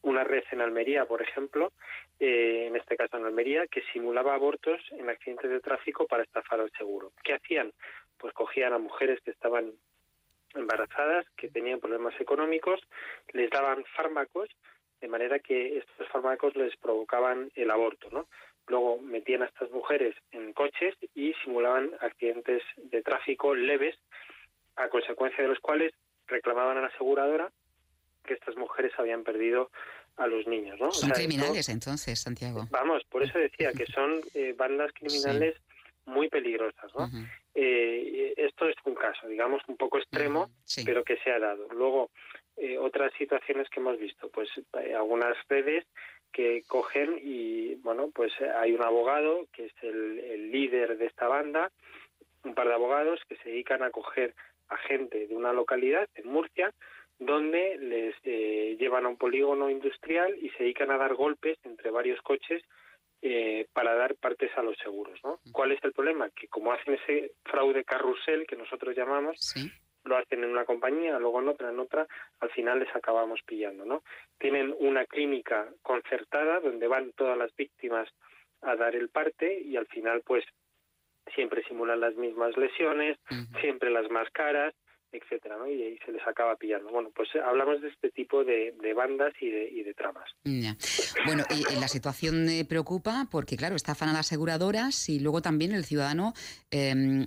Una 0.00 0.24
red 0.24 0.44
en 0.52 0.62
Almería, 0.62 1.04
por 1.04 1.20
ejemplo, 1.20 1.72
eh, 2.18 2.64
en 2.66 2.76
este 2.76 2.96
caso 2.96 3.18
en 3.18 3.26
Almería, 3.26 3.66
que 3.66 3.82
simulaba 3.92 4.34
abortos 4.34 4.80
en 4.92 5.10
accidentes 5.10 5.50
de 5.50 5.60
tráfico 5.60 6.06
para 6.06 6.22
estafar 6.22 6.60
al 6.60 6.72
seguro. 6.78 7.12
¿Qué 7.22 7.34
hacían? 7.34 7.72
Pues 8.22 8.32
cogían 8.32 8.72
a 8.72 8.78
mujeres 8.78 9.20
que 9.22 9.32
estaban 9.32 9.72
embarazadas, 10.54 11.26
que 11.36 11.48
tenían 11.48 11.80
problemas 11.80 12.18
económicos, 12.20 12.80
les 13.32 13.50
daban 13.50 13.84
fármacos 13.96 14.48
de 15.00 15.08
manera 15.08 15.40
que 15.40 15.78
estos 15.78 16.08
fármacos 16.08 16.54
les 16.54 16.76
provocaban 16.76 17.50
el 17.56 17.70
aborto, 17.70 18.08
¿no? 18.10 18.28
Luego 18.68 18.98
metían 19.02 19.42
a 19.42 19.46
estas 19.46 19.70
mujeres 19.72 20.14
en 20.30 20.52
coches 20.52 20.94
y 21.14 21.34
simulaban 21.42 21.90
accidentes 22.00 22.62
de 22.76 23.02
tráfico 23.02 23.54
leves, 23.54 23.96
a 24.76 24.88
consecuencia 24.88 25.42
de 25.42 25.48
los 25.48 25.58
cuales 25.58 25.92
reclamaban 26.28 26.78
a 26.78 26.82
la 26.82 26.86
aseguradora 26.86 27.50
que 28.24 28.34
estas 28.34 28.56
mujeres 28.56 28.92
habían 28.96 29.24
perdido 29.24 29.70
a 30.16 30.28
los 30.28 30.46
niños, 30.46 30.78
¿no? 30.78 30.92
Son 30.92 31.10
criminales 31.10 31.68
entonces, 31.68 32.20
Santiago. 32.20 32.68
Vamos, 32.70 33.02
por 33.10 33.24
eso 33.24 33.38
decía 33.38 33.72
que 33.72 33.86
son 33.86 34.20
eh, 34.34 34.54
bandas 34.56 34.92
criminales 34.92 35.56
muy 36.04 36.28
peligrosas, 36.28 36.92
¿no? 36.94 37.10
Eh, 37.54 38.34
esto 38.36 38.66
es 38.68 38.76
un 38.84 38.94
caso, 38.94 39.28
digamos, 39.28 39.62
un 39.68 39.76
poco 39.76 39.98
extremo, 39.98 40.50
pero 40.84 41.04
que 41.04 41.18
se 41.18 41.30
ha 41.30 41.38
dado. 41.38 41.68
Luego, 41.72 42.10
eh, 42.56 42.78
otras 42.78 43.12
situaciones 43.14 43.68
que 43.68 43.80
hemos 43.80 43.98
visto, 43.98 44.28
pues 44.30 44.48
eh, 44.80 44.94
algunas 44.94 45.36
redes 45.48 45.84
que 46.32 46.62
cogen 46.66 47.18
y, 47.22 47.74
bueno, 47.76 48.10
pues 48.14 48.32
hay 48.40 48.72
un 48.72 48.82
abogado 48.82 49.46
que 49.52 49.66
es 49.66 49.72
el, 49.82 50.50
líder 50.50 50.96
de 50.98 51.06
esta 51.06 51.28
banda, 51.28 51.70
un 52.44 52.54
par 52.54 52.68
de 52.68 52.74
abogados 52.74 53.20
que 53.28 53.36
se 53.36 53.50
dedican 53.50 53.82
a 53.82 53.90
coger 53.90 54.34
a 54.68 54.76
gente 54.76 55.26
de 55.26 55.34
una 55.34 55.52
localidad 55.52 56.08
en 56.14 56.28
Murcia, 56.28 56.72
donde 57.18 57.76
les 57.78 58.14
eh, 58.24 58.76
llevan 58.78 59.06
a 59.06 59.08
un 59.08 59.16
polígono 59.16 59.70
industrial 59.70 60.36
y 60.40 60.50
se 60.50 60.64
dedican 60.64 60.90
a 60.90 60.98
dar 60.98 61.14
golpes 61.14 61.58
entre 61.64 61.90
varios 61.90 62.20
coches 62.22 62.62
para 63.72 63.94
dar 63.94 64.16
partes 64.16 64.50
a 64.56 64.62
los 64.62 64.76
seguros. 64.78 65.18
¿no? 65.22 65.40
¿Cuál 65.52 65.72
es 65.72 65.84
el 65.84 65.92
problema? 65.92 66.30
Que 66.30 66.48
como 66.48 66.72
hacen 66.72 66.94
ese 66.94 67.32
fraude 67.44 67.84
carrusel 67.84 68.46
que 68.46 68.56
nosotros 68.56 68.96
llamamos, 68.96 69.38
lo 70.04 70.16
hacen 70.16 70.42
en 70.42 70.50
una 70.50 70.64
compañía, 70.64 71.18
luego 71.18 71.40
en 71.40 71.48
otra, 71.48 71.70
en 71.70 71.78
otra, 71.78 72.06
al 72.40 72.50
final 72.50 72.80
les 72.80 72.94
acabamos 72.94 73.40
pillando, 73.46 73.84
¿no? 73.84 74.02
Tienen 74.38 74.74
una 74.78 75.06
clínica 75.06 75.68
concertada 75.82 76.60
donde 76.60 76.88
van 76.88 77.12
todas 77.12 77.38
las 77.38 77.54
víctimas 77.54 78.08
a 78.62 78.76
dar 78.76 78.96
el 78.96 79.08
parte 79.08 79.60
y 79.60 79.76
al 79.76 79.86
final, 79.86 80.22
pues, 80.24 80.44
siempre 81.34 81.62
simulan 81.64 82.00
las 82.00 82.16
mismas 82.16 82.56
lesiones, 82.56 83.18
siempre 83.60 83.90
las 83.90 84.10
más 84.10 84.28
caras, 84.30 84.74
etcétera, 85.12 85.56
¿no? 85.58 85.68
Y 85.68 85.82
ahí 85.82 85.98
se 86.04 86.12
les 86.12 86.26
acaba 86.26 86.56
pillando. 86.56 86.90
Bueno, 86.90 87.10
pues 87.14 87.28
eh, 87.34 87.40
hablamos 87.40 87.80
de 87.82 87.88
este 87.88 88.10
tipo 88.10 88.44
de, 88.44 88.72
bandas 88.94 89.34
y 89.40 89.50
de, 89.50 89.68
y 89.70 89.82
de 89.82 89.94
tramas. 89.94 90.30
Bueno, 91.26 91.44
y, 91.50 91.62
la 91.80 91.88
situación 91.88 92.44
me 92.44 92.64
preocupa 92.64 93.26
porque, 93.30 93.56
claro, 93.56 93.76
estafan 93.76 94.08
a 94.08 94.12
las 94.12 94.26
aseguradoras 94.26 95.08
y 95.08 95.20
luego 95.20 95.42
también 95.42 95.72
el 95.72 95.84
ciudadano 95.84 96.32
em, 96.70 97.26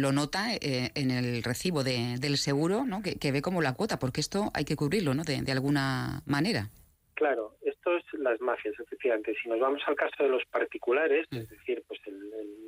lo 0.00 0.12
nota 0.12 0.54
eh, 0.54 0.90
en 0.94 1.10
el 1.10 1.42
recibo 1.42 1.82
de, 1.82 2.16
del 2.20 2.36
seguro, 2.36 2.84
¿no? 2.84 3.02
Que, 3.02 3.32
ve 3.32 3.42
como 3.42 3.62
la 3.62 3.74
cuota, 3.74 3.98
porque 3.98 4.20
esto 4.20 4.50
hay 4.54 4.64
que 4.64 4.76
cubrirlo, 4.76 5.14
¿no? 5.14 5.24
De, 5.24 5.42
de 5.42 5.52
alguna 5.52 6.22
manera. 6.26 6.68
Claro, 7.14 7.56
esto 7.62 7.96
es 7.96 8.04
las 8.14 8.40
mafias, 8.40 8.74
efectivamente. 8.78 9.34
Si 9.42 9.48
nos 9.48 9.60
vamos 9.60 9.82
al 9.86 9.96
caso 9.96 10.22
de 10.22 10.28
los 10.28 10.44
particulares, 10.46 11.26
es 11.30 11.48
decir, 11.48 11.82
pues 11.86 12.00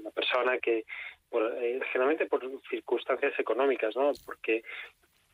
la 0.02 0.10
persona 0.10 0.58
que, 0.58 0.84
eh, 1.42 1.80
generalmente 1.92 2.26
por 2.26 2.42
circunstancias 2.68 3.32
económicas, 3.38 3.96
¿no? 3.96 4.12
Porque 4.24 4.62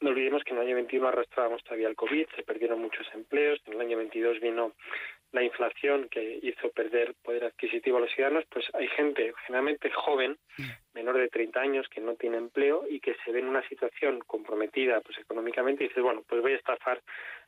no 0.00 0.10
olvidemos 0.10 0.42
que 0.44 0.52
en 0.52 0.58
el 0.58 0.66
año 0.66 0.76
21 0.76 1.08
arrastrábamos 1.08 1.62
todavía 1.62 1.88
el 1.88 1.94
COVID, 1.94 2.26
se 2.34 2.42
perdieron 2.42 2.80
muchos 2.80 3.06
empleos, 3.12 3.60
en 3.66 3.74
el 3.74 3.80
año 3.80 3.98
22 3.98 4.40
vino 4.40 4.72
la 5.32 5.42
inflación 5.42 6.08
que 6.08 6.40
hizo 6.42 6.70
perder 6.70 7.14
poder 7.22 7.44
adquisitivo 7.44 7.98
a 7.98 8.00
los 8.00 8.10
ciudadanos, 8.10 8.44
pues 8.50 8.64
hay 8.74 8.88
gente 8.88 9.32
generalmente 9.46 9.90
joven, 9.90 10.38
menor 10.94 11.18
de 11.18 11.28
30 11.28 11.60
años, 11.60 11.88
que 11.88 12.00
no 12.00 12.14
tiene 12.16 12.38
empleo 12.38 12.84
y 12.88 12.98
que 12.98 13.14
se 13.24 13.30
ve 13.30 13.40
en 13.40 13.48
una 13.48 13.66
situación 13.68 14.20
comprometida 14.20 15.00
pues 15.02 15.18
económicamente 15.18 15.84
y 15.84 15.88
dice, 15.88 16.00
bueno, 16.00 16.24
pues 16.26 16.40
voy 16.40 16.52
a 16.52 16.56
estafar 16.56 17.00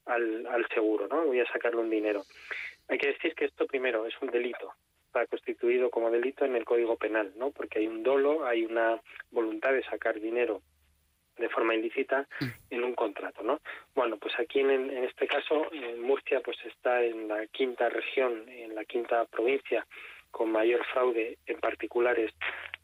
al, 0.05 0.47
al 0.47 0.67
seguro, 0.69 1.09
¿no? 1.09 1.25
Voy 1.25 1.41
a 1.41 1.51
sacarle 1.51 1.81
un 1.81 1.91
dinero. 1.91 2.23
Hay 2.89 2.99
que 2.99 3.09
decir 3.09 3.35
que 3.35 3.47
esto 3.47 3.67
primero 3.67 4.07
es 4.07 4.15
un 4.21 4.31
delito, 4.31 4.75
está 5.13 5.27
constituido 5.27 5.91
como 5.91 6.11
delito 6.11 6.47
en 6.47 6.57
el 6.57 6.65
Código 6.65 6.97
Penal, 6.97 7.33
¿no? 7.37 7.51
Porque 7.51 7.81
hay 7.81 7.87
un 7.87 8.03
dolo, 8.03 8.47
hay 8.47 8.65
una 8.65 8.99
voluntad 9.31 9.73
de 9.73 9.85
sacar 9.85 10.19
dinero 10.19 10.63
de 11.37 11.51
forma 11.51 11.75
ilícita 11.75 12.27
mm. 12.41 12.47
en 12.71 12.85
un 12.85 12.95
contrato, 12.95 13.43
¿no? 13.43 13.61
Bueno, 13.95 14.17
pues 14.17 14.33
aquí 14.39 14.61
en, 14.61 14.71
en, 14.71 15.05
este 15.05 15.27
caso, 15.27 15.71
en 15.73 16.01
Murcia, 16.01 16.41
pues 16.41 16.57
está 16.65 17.03
en 17.03 17.29
la 17.29 17.47
quinta 17.49 17.91
región, 17.91 18.49
en 18.49 18.75
la 18.75 18.87
quinta 18.87 19.27
provincia 19.27 19.87
con 20.31 20.51
mayor 20.51 20.83
fraude 20.87 21.37
en 21.45 21.61
particulares 21.61 22.33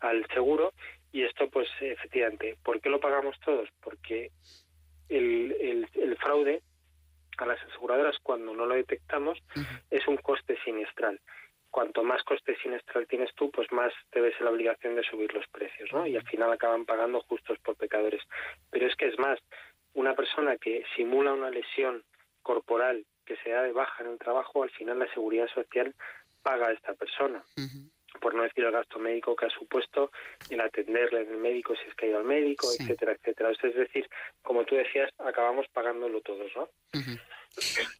al 0.01 0.27
seguro 0.35 0.75
y 1.13 1.23
esto, 1.23 1.49
pues 1.49 1.69
efectivamente, 1.81 2.59
¿por 2.63 2.79
qué 2.83 2.91
lo 2.91 3.01
pagamos 3.01 3.41
todos? 3.41 3.71
Porque 3.81 4.33
el, 5.09 5.57
el, 5.59 5.89
el 5.95 6.17
fraude 6.19 6.61
a 7.39 7.47
las 7.47 7.63
aseguradoras 7.63 8.19
cuando 8.23 8.53
no 8.53 8.67
lo 8.67 8.75
detectamos 8.75 9.39
es 9.91 10.07
un 10.07 10.19
coste 10.19 10.59
siniestral 10.65 11.19
cuanto 11.71 12.03
más 12.03 12.23
coste 12.25 12.57
sinestral 12.63 13.07
tienes 13.07 13.35
tú, 13.35 13.51
pues 13.51 13.71
más 13.73 13.93
te 14.11 14.21
ves 14.21 14.35
la 14.41 14.51
obligación 14.51 14.95
de 14.95 15.03
subir 15.03 15.33
los 15.35 15.47
precios, 15.49 15.91
¿no? 15.93 16.07
Y 16.07 16.17
al 16.17 16.27
final 16.27 16.53
acaban 16.53 16.85
pagando 16.85 17.21
justos 17.23 17.59
por 17.61 17.77
pecadores. 17.77 18.23
Pero 18.71 18.87
es 18.87 18.97
que 18.97 19.09
es 19.09 19.19
más, 19.19 19.39
una 19.95 20.15
persona 20.15 20.57
que 20.57 20.85
simula 20.97 21.33
una 21.33 21.51
lesión 21.51 22.05
corporal 22.43 23.05
que 23.25 23.37
se 23.37 23.51
da 23.51 23.63
de 23.63 23.73
baja 23.73 24.03
en 24.03 24.13
el 24.13 24.19
trabajo, 24.19 24.63
al 24.63 24.71
final 24.71 24.99
la 24.99 25.13
seguridad 25.13 25.49
social 25.49 25.95
paga 26.43 26.69
a 26.69 26.73
esta 26.73 26.95
persona. 26.95 27.43
Por 28.21 28.35
no 28.35 28.43
decir 28.43 28.65
el 28.65 28.73
gasto 28.73 28.99
médico 28.99 29.37
que 29.37 29.47
ha 29.47 29.51
supuesto 29.51 30.11
el 30.51 30.61
atenderle 30.61 31.23
en 31.23 31.31
el 31.31 31.39
médico 31.39 31.75
si 31.77 31.89
es 31.89 31.95
que 31.95 32.07
ha 32.07 32.09
ido 32.11 32.19
al 32.19 32.25
médico, 32.25 32.69
etcétera, 32.79 33.13
etcétera. 33.13 33.51
Es 33.51 33.75
decir, 33.75 34.09
como 34.43 34.65
tú 34.65 34.75
decías, 34.75 35.11
acabamos 35.19 35.67
pagándolo 35.73 36.21
todos, 36.21 36.51
¿no? 36.57 36.69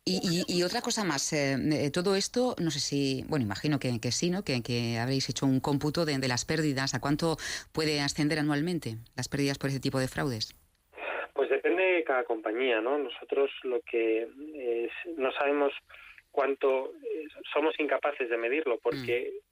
Y, 0.05 0.63
otra 0.63 0.81
cosa 0.81 1.05
más, 1.05 1.33
eh, 1.33 1.57
eh, 1.73 1.91
todo 1.91 2.15
esto, 2.15 2.55
no 2.63 2.71
sé 2.71 2.81
si, 2.81 3.25
bueno, 3.29 3.45
imagino 3.45 3.79
que, 3.79 3.99
sí, 4.13 4.31
¿no? 4.31 4.43
Que, 4.43 4.99
habréis 4.99 5.29
hecho 5.29 5.47
un 5.47 5.61
cómputo 5.61 6.05
de, 6.05 6.29
las 6.29 6.45
pérdidas. 6.45 6.95
¿A 6.95 7.01
cuánto 7.01 7.37
puede 7.73 8.01
ascender 8.01 8.39
anualmente 8.39 8.97
las 9.17 9.29
pérdidas 9.29 9.59
por 9.59 9.71
ese 9.71 9.81
tipo 9.81 9.99
de 9.99 10.09
fraudes? 10.09 10.55
Pues 11.35 11.51
depende 11.51 11.83
de 11.83 12.05
cada 12.05 12.25
compañía, 12.25 12.81
¿no? 12.81 12.99
Nosotros 12.99 13.51
lo 13.63 13.81
que 13.83 14.29
no 15.17 15.33
sabemos 15.33 15.73
cuánto, 16.31 16.93
eh, 17.03 17.27
somos 17.53 17.75
incapaces 17.81 18.31
de 18.31 18.37
medirlo 18.37 18.79
porque 18.79 19.33
mm. 19.35 19.48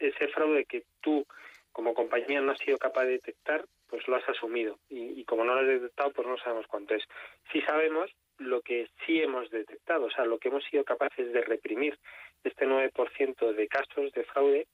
Ese 0.00 0.28
fraude 0.28 0.64
que 0.64 0.84
tú 1.00 1.26
como 1.72 1.94
compañía 1.94 2.40
no 2.40 2.52
has 2.52 2.58
sido 2.58 2.78
capaz 2.78 3.04
de 3.04 3.12
detectar, 3.12 3.64
pues 3.88 4.06
lo 4.08 4.16
has 4.16 4.28
asumido. 4.28 4.78
Y, 4.88 5.24
como 5.24 5.44
no 5.44 5.54
lo 5.54 5.60
has 5.60 5.80
detectado, 5.80 6.12
pues 6.12 6.26
no 6.26 6.36
sabemos 6.38 6.66
cuánto 6.66 6.94
es. 6.94 7.04
Sí 7.52 7.60
sabemos 7.62 8.10
lo 8.38 8.62
que 8.62 8.88
sí 9.06 9.20
hemos 9.20 9.50
detectado, 9.50 10.06
o 10.06 10.10
sea, 10.10 10.24
lo 10.24 10.38
que 10.38 10.48
hemos 10.48 10.64
sido 10.64 10.84
capaces 10.84 11.32
de 11.32 11.42
reprimir. 11.42 11.98
Este 12.42 12.66
9% 12.66 13.52
de 13.52 13.68
casos 13.68 14.12
de 14.12 14.24
fraude 14.24 14.66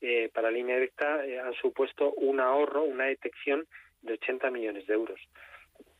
eh, 0.00 0.30
para 0.34 0.50
línea 0.50 0.76
directa 0.76 1.24
eh, 1.24 1.38
han 1.38 1.54
supuesto 1.54 2.12
un 2.14 2.40
ahorro, 2.40 2.82
una 2.82 3.04
detección 3.04 3.64
de 4.02 4.14
80 4.14 4.50
millones 4.50 4.86
de 4.86 4.94
euros 4.94 5.20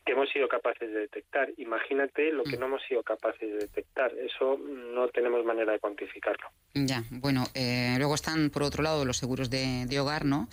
que 0.05 0.13
hemos 0.13 0.29
sido 0.29 0.47
capaces 0.47 0.91
de 0.91 0.99
detectar. 0.99 1.49
Imagínate 1.57 2.31
lo 2.31 2.43
que 2.43 2.57
mm. 2.57 2.59
no 2.59 2.65
hemos 2.67 2.81
sido 2.83 3.03
capaces 3.03 3.41
de 3.41 3.57
detectar. 3.57 4.11
Eso 4.13 4.57
no 4.57 5.07
tenemos 5.09 5.43
manera 5.43 5.73
de 5.73 5.79
cuantificarlo. 5.79 6.49
Ya, 6.73 7.03
bueno, 7.09 7.45
eh, 7.55 7.95
luego 7.97 8.15
están 8.15 8.49
por 8.49 8.63
otro 8.63 8.83
lado 8.83 9.05
los 9.05 9.17
seguros 9.17 9.49
de, 9.49 9.99
hogar, 9.99 10.25
¿no? 10.25 10.47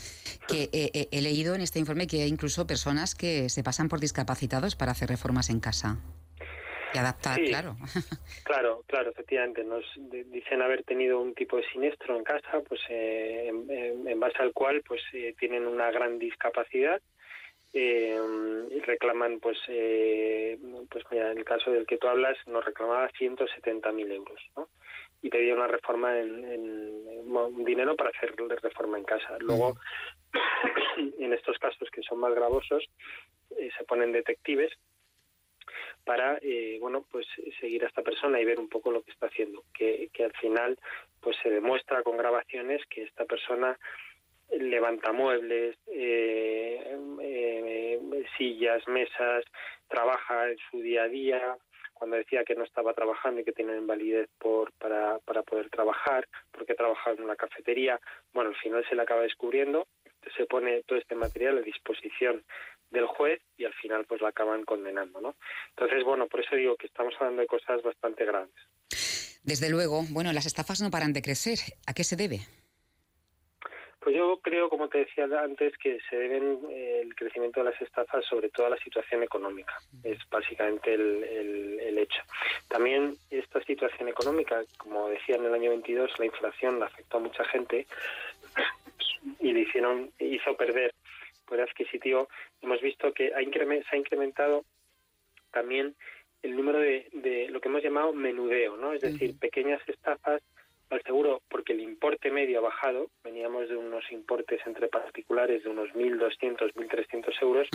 Que 0.49 0.69
he 0.73 1.21
leído 1.21 1.55
en 1.55 1.61
este 1.61 1.79
informe 1.79 2.07
que 2.07 2.23
hay 2.23 2.29
incluso 2.29 2.67
personas 2.67 3.15
que 3.15 3.49
se 3.49 3.63
pasan 3.63 3.89
por 3.89 4.01
discapacitados 4.01 4.77
para 4.77 4.93
hacer 4.93 5.09
reformas 5.09 5.51
en 5.51 5.61
casa. 5.61 5.99
Y 6.95 6.99
adaptar, 6.99 7.41
claro. 7.45 7.77
Claro, 8.45 8.85
claro, 8.87 9.11
efectivamente. 9.11 9.65
Nos 9.65 9.85
dicen 10.31 10.63
haber 10.63 10.85
tenido 10.85 11.21
un 11.21 11.35
tipo 11.35 11.57
de 11.57 11.65
siniestro 11.73 12.17
en 12.17 12.25
casa, 12.25 12.61
pues 12.69 12.81
eh, 12.89 13.49
en, 13.49 14.21
base 14.21 14.39
al 14.41 14.53
cual 14.53 14.83
pues 14.87 15.01
eh, 15.13 15.35
tienen 15.39 15.67
una 15.67 15.91
gran 15.91 16.19
discapacidad 16.19 17.01
eh, 17.73 18.19
reclaman, 18.85 19.41
pues, 19.41 19.59
pues 19.67 21.05
mira, 21.11 21.31
en 21.33 21.39
el 21.39 21.45
caso 21.45 21.71
del 21.71 21.87
que 21.87 21.99
tú 21.99 22.09
hablas, 22.09 22.37
nos 22.47 22.65
reclamaba 22.65 23.11
170.000 23.13 24.13
euros, 24.13 24.41
¿no? 24.57 24.69
Y 25.23 25.31
pedía 25.31 25.55
una 25.55 25.69
reforma 25.69 26.19
en, 26.19 26.45
en, 26.45 27.65
dinero 27.65 27.95
para 27.95 28.11
hacer 28.11 28.35
reforma 28.61 28.99
en 28.99 29.05
casa. 29.05 29.37
Luego, 29.39 29.77
en 31.19 31.33
estos 31.33 31.59
casos 31.59 31.89
que 31.91 32.03
son 32.03 32.19
más 32.19 32.35
gravosos, 32.35 32.85
se 33.49 33.85
ponen 33.85 34.13
detectives 34.13 34.73
para 36.05 36.39
eh, 36.43 36.79
bueno 36.81 37.05
pues 37.11 37.27
seguir 37.61 37.85
a 37.85 37.89
esta 37.89 38.03
persona 38.03 38.41
y 38.41 38.45
ver 38.45 38.59
un 38.59 38.69
poco 38.69 38.91
lo 38.91 39.03
que 39.03 39.13
está 39.13 39.27
haciendo 39.27 39.65
que, 39.73 40.11
que 40.13 40.25
al 40.25 40.33
final 40.33 40.79
pues 41.21 41.37
se 41.43 41.51
demuestra 41.51 42.03
con 42.03 42.17
grabaciones 42.17 42.83
que 42.87 43.03
esta 43.03 43.25
persona 43.25 43.79
levanta 44.59 45.13
muebles 45.13 45.77
eh, 45.87 46.97
eh, 47.21 48.01
sillas 48.37 48.87
mesas 48.89 49.45
trabaja 49.89 50.51
en 50.51 50.59
su 50.71 50.81
día 50.81 51.05
a 51.05 51.09
día 51.09 51.57
cuando 51.95 52.17
decía 52.17 52.45
que 52.45 52.55
no 52.55 52.65
estaba 52.65 52.95
trabajando 52.95 53.41
y 53.41 53.45
que 53.45 53.53
tenía 53.53 53.77
invalidez 53.77 54.29
por 54.39 54.73
para, 54.73 55.19
para 55.21 55.43
poder 55.43 55.71
trabajar 55.71 56.29
porque 56.51 56.75
trabajaba 56.75 57.17
en 57.17 57.25
una 57.25 57.37
cafetería 57.37 58.01
bueno 58.33 58.51
al 58.51 58.57
final 58.57 58.85
se 58.89 58.95
le 58.95 59.03
acaba 59.03 59.23
descubriendo 59.23 59.87
se 60.37 60.47
pone 60.47 60.83
todo 60.85 60.99
este 60.99 61.15
material 61.15 61.59
a 61.59 61.63
disposición 61.63 62.45
del 62.91 63.07
juez 63.07 63.41
y 63.57 63.65
al 63.65 63.73
final 63.75 64.05
pues 64.07 64.21
la 64.21 64.29
acaban 64.29 64.65
condenando, 64.65 65.21
¿no? 65.21 65.35
Entonces, 65.71 66.05
bueno, 66.05 66.29
por 66.29 66.41
eso 66.41 66.55
digo 66.55 66.77
que 66.77 66.87
estamos 66.87 67.15
hablando 67.19 67.43
de 67.43 67.49
cosas 67.49 67.83
bastante 67.83 68.25
grandes. 68.25 68.55
Desde 69.43 69.71
luego, 69.71 70.03
bueno, 70.11 70.33
las 70.33 70.47
estafas 70.47 70.81
no 70.81 70.91
paran 70.91 71.13
de 71.13 71.23
crecer. 71.23 71.59
¿A 71.87 71.95
qué 71.95 72.05
se 72.05 72.17
debe? 72.17 72.41
Pues 74.03 74.17
yo 74.17 74.41
creo, 74.43 74.69
como 74.69 74.89
te 74.89 74.99
decía 74.99 75.29
antes, 75.41 75.79
que 75.79 76.01
se 76.11 76.17
deben 76.17 76.59
eh, 76.71 77.03
el 77.03 77.15
crecimiento 77.15 77.61
de 77.61 77.71
las 77.71 77.81
estafas 77.81 78.25
sobre 78.25 78.49
todo 78.49 78.67
a 78.67 78.71
la 78.71 78.77
situación 78.79 79.23
económica. 79.23 79.79
Es 80.03 80.19
básicamente 80.29 80.93
el, 80.93 81.23
el, 81.81 81.99
hecho. 81.99 82.21
También 82.67 83.15
esta 83.31 83.63
situación 83.63 84.09
económica, 84.09 84.61
como 84.77 85.09
decía 85.09 85.37
en 85.37 85.45
el 85.45 85.55
año 85.55 85.71
22, 85.71 86.19
la 86.19 86.27
inflación 86.27 86.81
la 86.81 86.87
afectó 86.87 87.19
a 87.19 87.21
mucha 87.21 87.45
gente 87.45 87.87
y 89.39 89.53
le 89.53 89.61
hicieron, 89.61 90.11
hizo 90.19 90.57
perder 90.57 90.93
poder 91.47 91.69
adquisitivo, 91.69 92.29
hemos 92.61 92.81
visto 92.81 93.13
que 93.13 93.33
ha 93.35 93.39
se 93.39 93.87
ha 93.93 93.97
incrementado 93.97 94.65
también 95.53 95.95
el 96.43 96.57
número 96.57 96.81
de, 96.81 97.09
de, 97.13 97.49
lo 97.51 97.61
que 97.61 97.69
hemos 97.69 97.85
llamado 97.85 98.13
menudeo, 98.13 98.77
¿no? 98.77 98.95
Es 98.95 99.03
decir, 99.03 99.39
pequeñas 99.39 99.81
estafas 99.87 100.43
al 100.93 101.03
seguro 101.03 101.43
porque 101.49 101.73
el 101.73 101.81
importe 101.81 102.31
medio 102.31 102.59
ha 102.59 102.63
bajado, 102.63 103.09
veníamos 103.25 103.69
de 103.69 103.77
unos 103.77 104.05
importes 104.13 104.61
entre 104.67 104.89
particulares 104.89 105.65
de 105.65 105.71
unos 105.71 105.89
1.200, 105.91 106.75
1.300 106.75 107.43
euros 107.43 107.69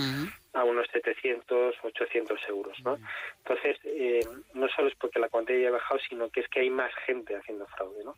a 0.57 0.63
unos 0.63 0.87
700, 0.91 1.75
800 1.83 2.39
euros. 2.49 2.77
¿no? 2.83 2.97
Entonces, 3.39 3.77
eh, 3.83 4.25
no 4.55 4.67
solo 4.69 4.87
es 4.87 4.95
porque 4.95 5.19
la 5.19 5.29
cuantía 5.29 5.67
ha 5.67 5.71
bajado, 5.71 5.99
sino 6.09 6.29
que 6.29 6.39
es 6.41 6.47
que 6.49 6.61
hay 6.61 6.69
más 6.69 6.91
gente 7.05 7.35
haciendo 7.35 7.67
fraude. 7.67 8.03
¿no? 8.03 8.15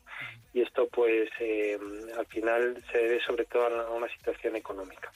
Y 0.53 0.61
esto, 0.61 0.87
pues, 0.87 1.29
eh, 1.39 1.77
al 2.17 2.25
final 2.27 2.81
se 2.91 2.97
debe 2.97 3.21
sobre 3.21 3.45
todo 3.45 3.65
a 3.65 3.91
una 3.91 4.07
situación 4.07 4.55
económica. 4.55 5.11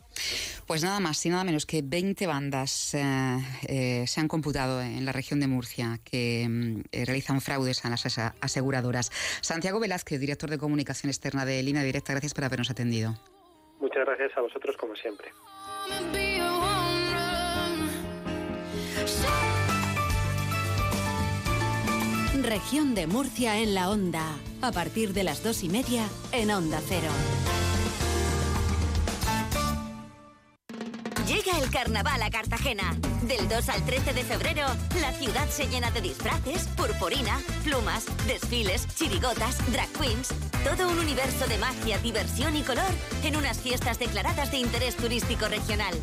Pues 0.67 0.83
nada 0.83 0.99
más 0.99 1.25
y 1.25 1.29
nada 1.29 1.43
menos 1.43 1.65
que 1.65 1.81
20 1.83 2.27
bandas 2.27 2.93
eh, 2.93 4.03
se 4.05 4.19
han 4.21 4.27
computado 4.27 4.81
en 4.81 5.05
la 5.05 5.11
región 5.11 5.39
de 5.39 5.47
Murcia 5.47 5.99
que 6.03 6.45
mm, 6.49 7.05
realizan 7.05 7.41
fraudes 7.41 7.85
a 7.85 7.89
las 7.89 8.05
aseguradoras. 8.41 9.11
Santiago 9.41 9.79
Velázquez, 9.79 10.19
director 10.19 10.49
de 10.49 10.57
comunicación 10.57 11.09
externa 11.09 11.45
de 11.45 11.63
Línea 11.63 11.83
Directa, 11.83 12.13
gracias 12.13 12.33
por 12.33 12.43
habernos 12.43 12.69
atendido. 12.69 13.13
Muchas 13.79 14.05
gracias 14.05 14.37
a 14.37 14.41
vosotros, 14.41 14.77
como 14.77 14.95
siempre. 14.95 15.29
Región 22.43 22.93
de 22.93 23.07
Murcia 23.07 23.59
en 23.59 23.73
la 23.73 23.89
Onda. 23.89 24.37
A 24.61 24.73
partir 24.73 25.13
de 25.13 25.23
las 25.23 25.43
dos 25.43 25.63
y 25.63 25.69
media 25.69 26.09
en 26.33 26.51
Onda 26.51 26.81
Cero. 26.85 27.07
Llega 31.25 31.57
el 31.57 31.71
carnaval 31.71 32.21
a 32.21 32.29
Cartagena 32.29 32.97
Del 33.21 33.47
2 33.47 33.69
al 33.69 33.85
13 33.85 34.13
de 34.13 34.23
febrero, 34.25 34.67
la 34.99 35.13
ciudad 35.13 35.47
se 35.49 35.67
llena 35.67 35.89
de 35.91 36.01
disfraces, 36.01 36.67
purpurina, 36.75 37.39
plumas, 37.63 38.05
desfiles, 38.27 38.87
chirigotas, 38.93 39.59
drag 39.71 39.89
queens. 39.93 40.33
Todo 40.65 40.89
un 40.89 40.99
universo 40.99 41.47
de 41.47 41.57
magia, 41.59 41.97
diversión 41.99 42.57
y 42.57 42.61
color 42.63 42.91
en 43.23 43.37
unas 43.37 43.61
fiestas 43.61 43.99
declaradas 43.99 44.51
de 44.51 44.57
interés 44.57 44.97
turístico 44.97 45.47
regional. 45.47 45.95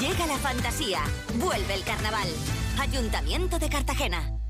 Llega 0.00 0.26
la 0.26 0.38
fantasía. 0.38 1.00
Vuelve 1.34 1.74
el 1.74 1.84
carnaval. 1.84 2.28
Ayuntamiento 2.80 3.58
de 3.58 3.68
Cartagena. 3.68 4.41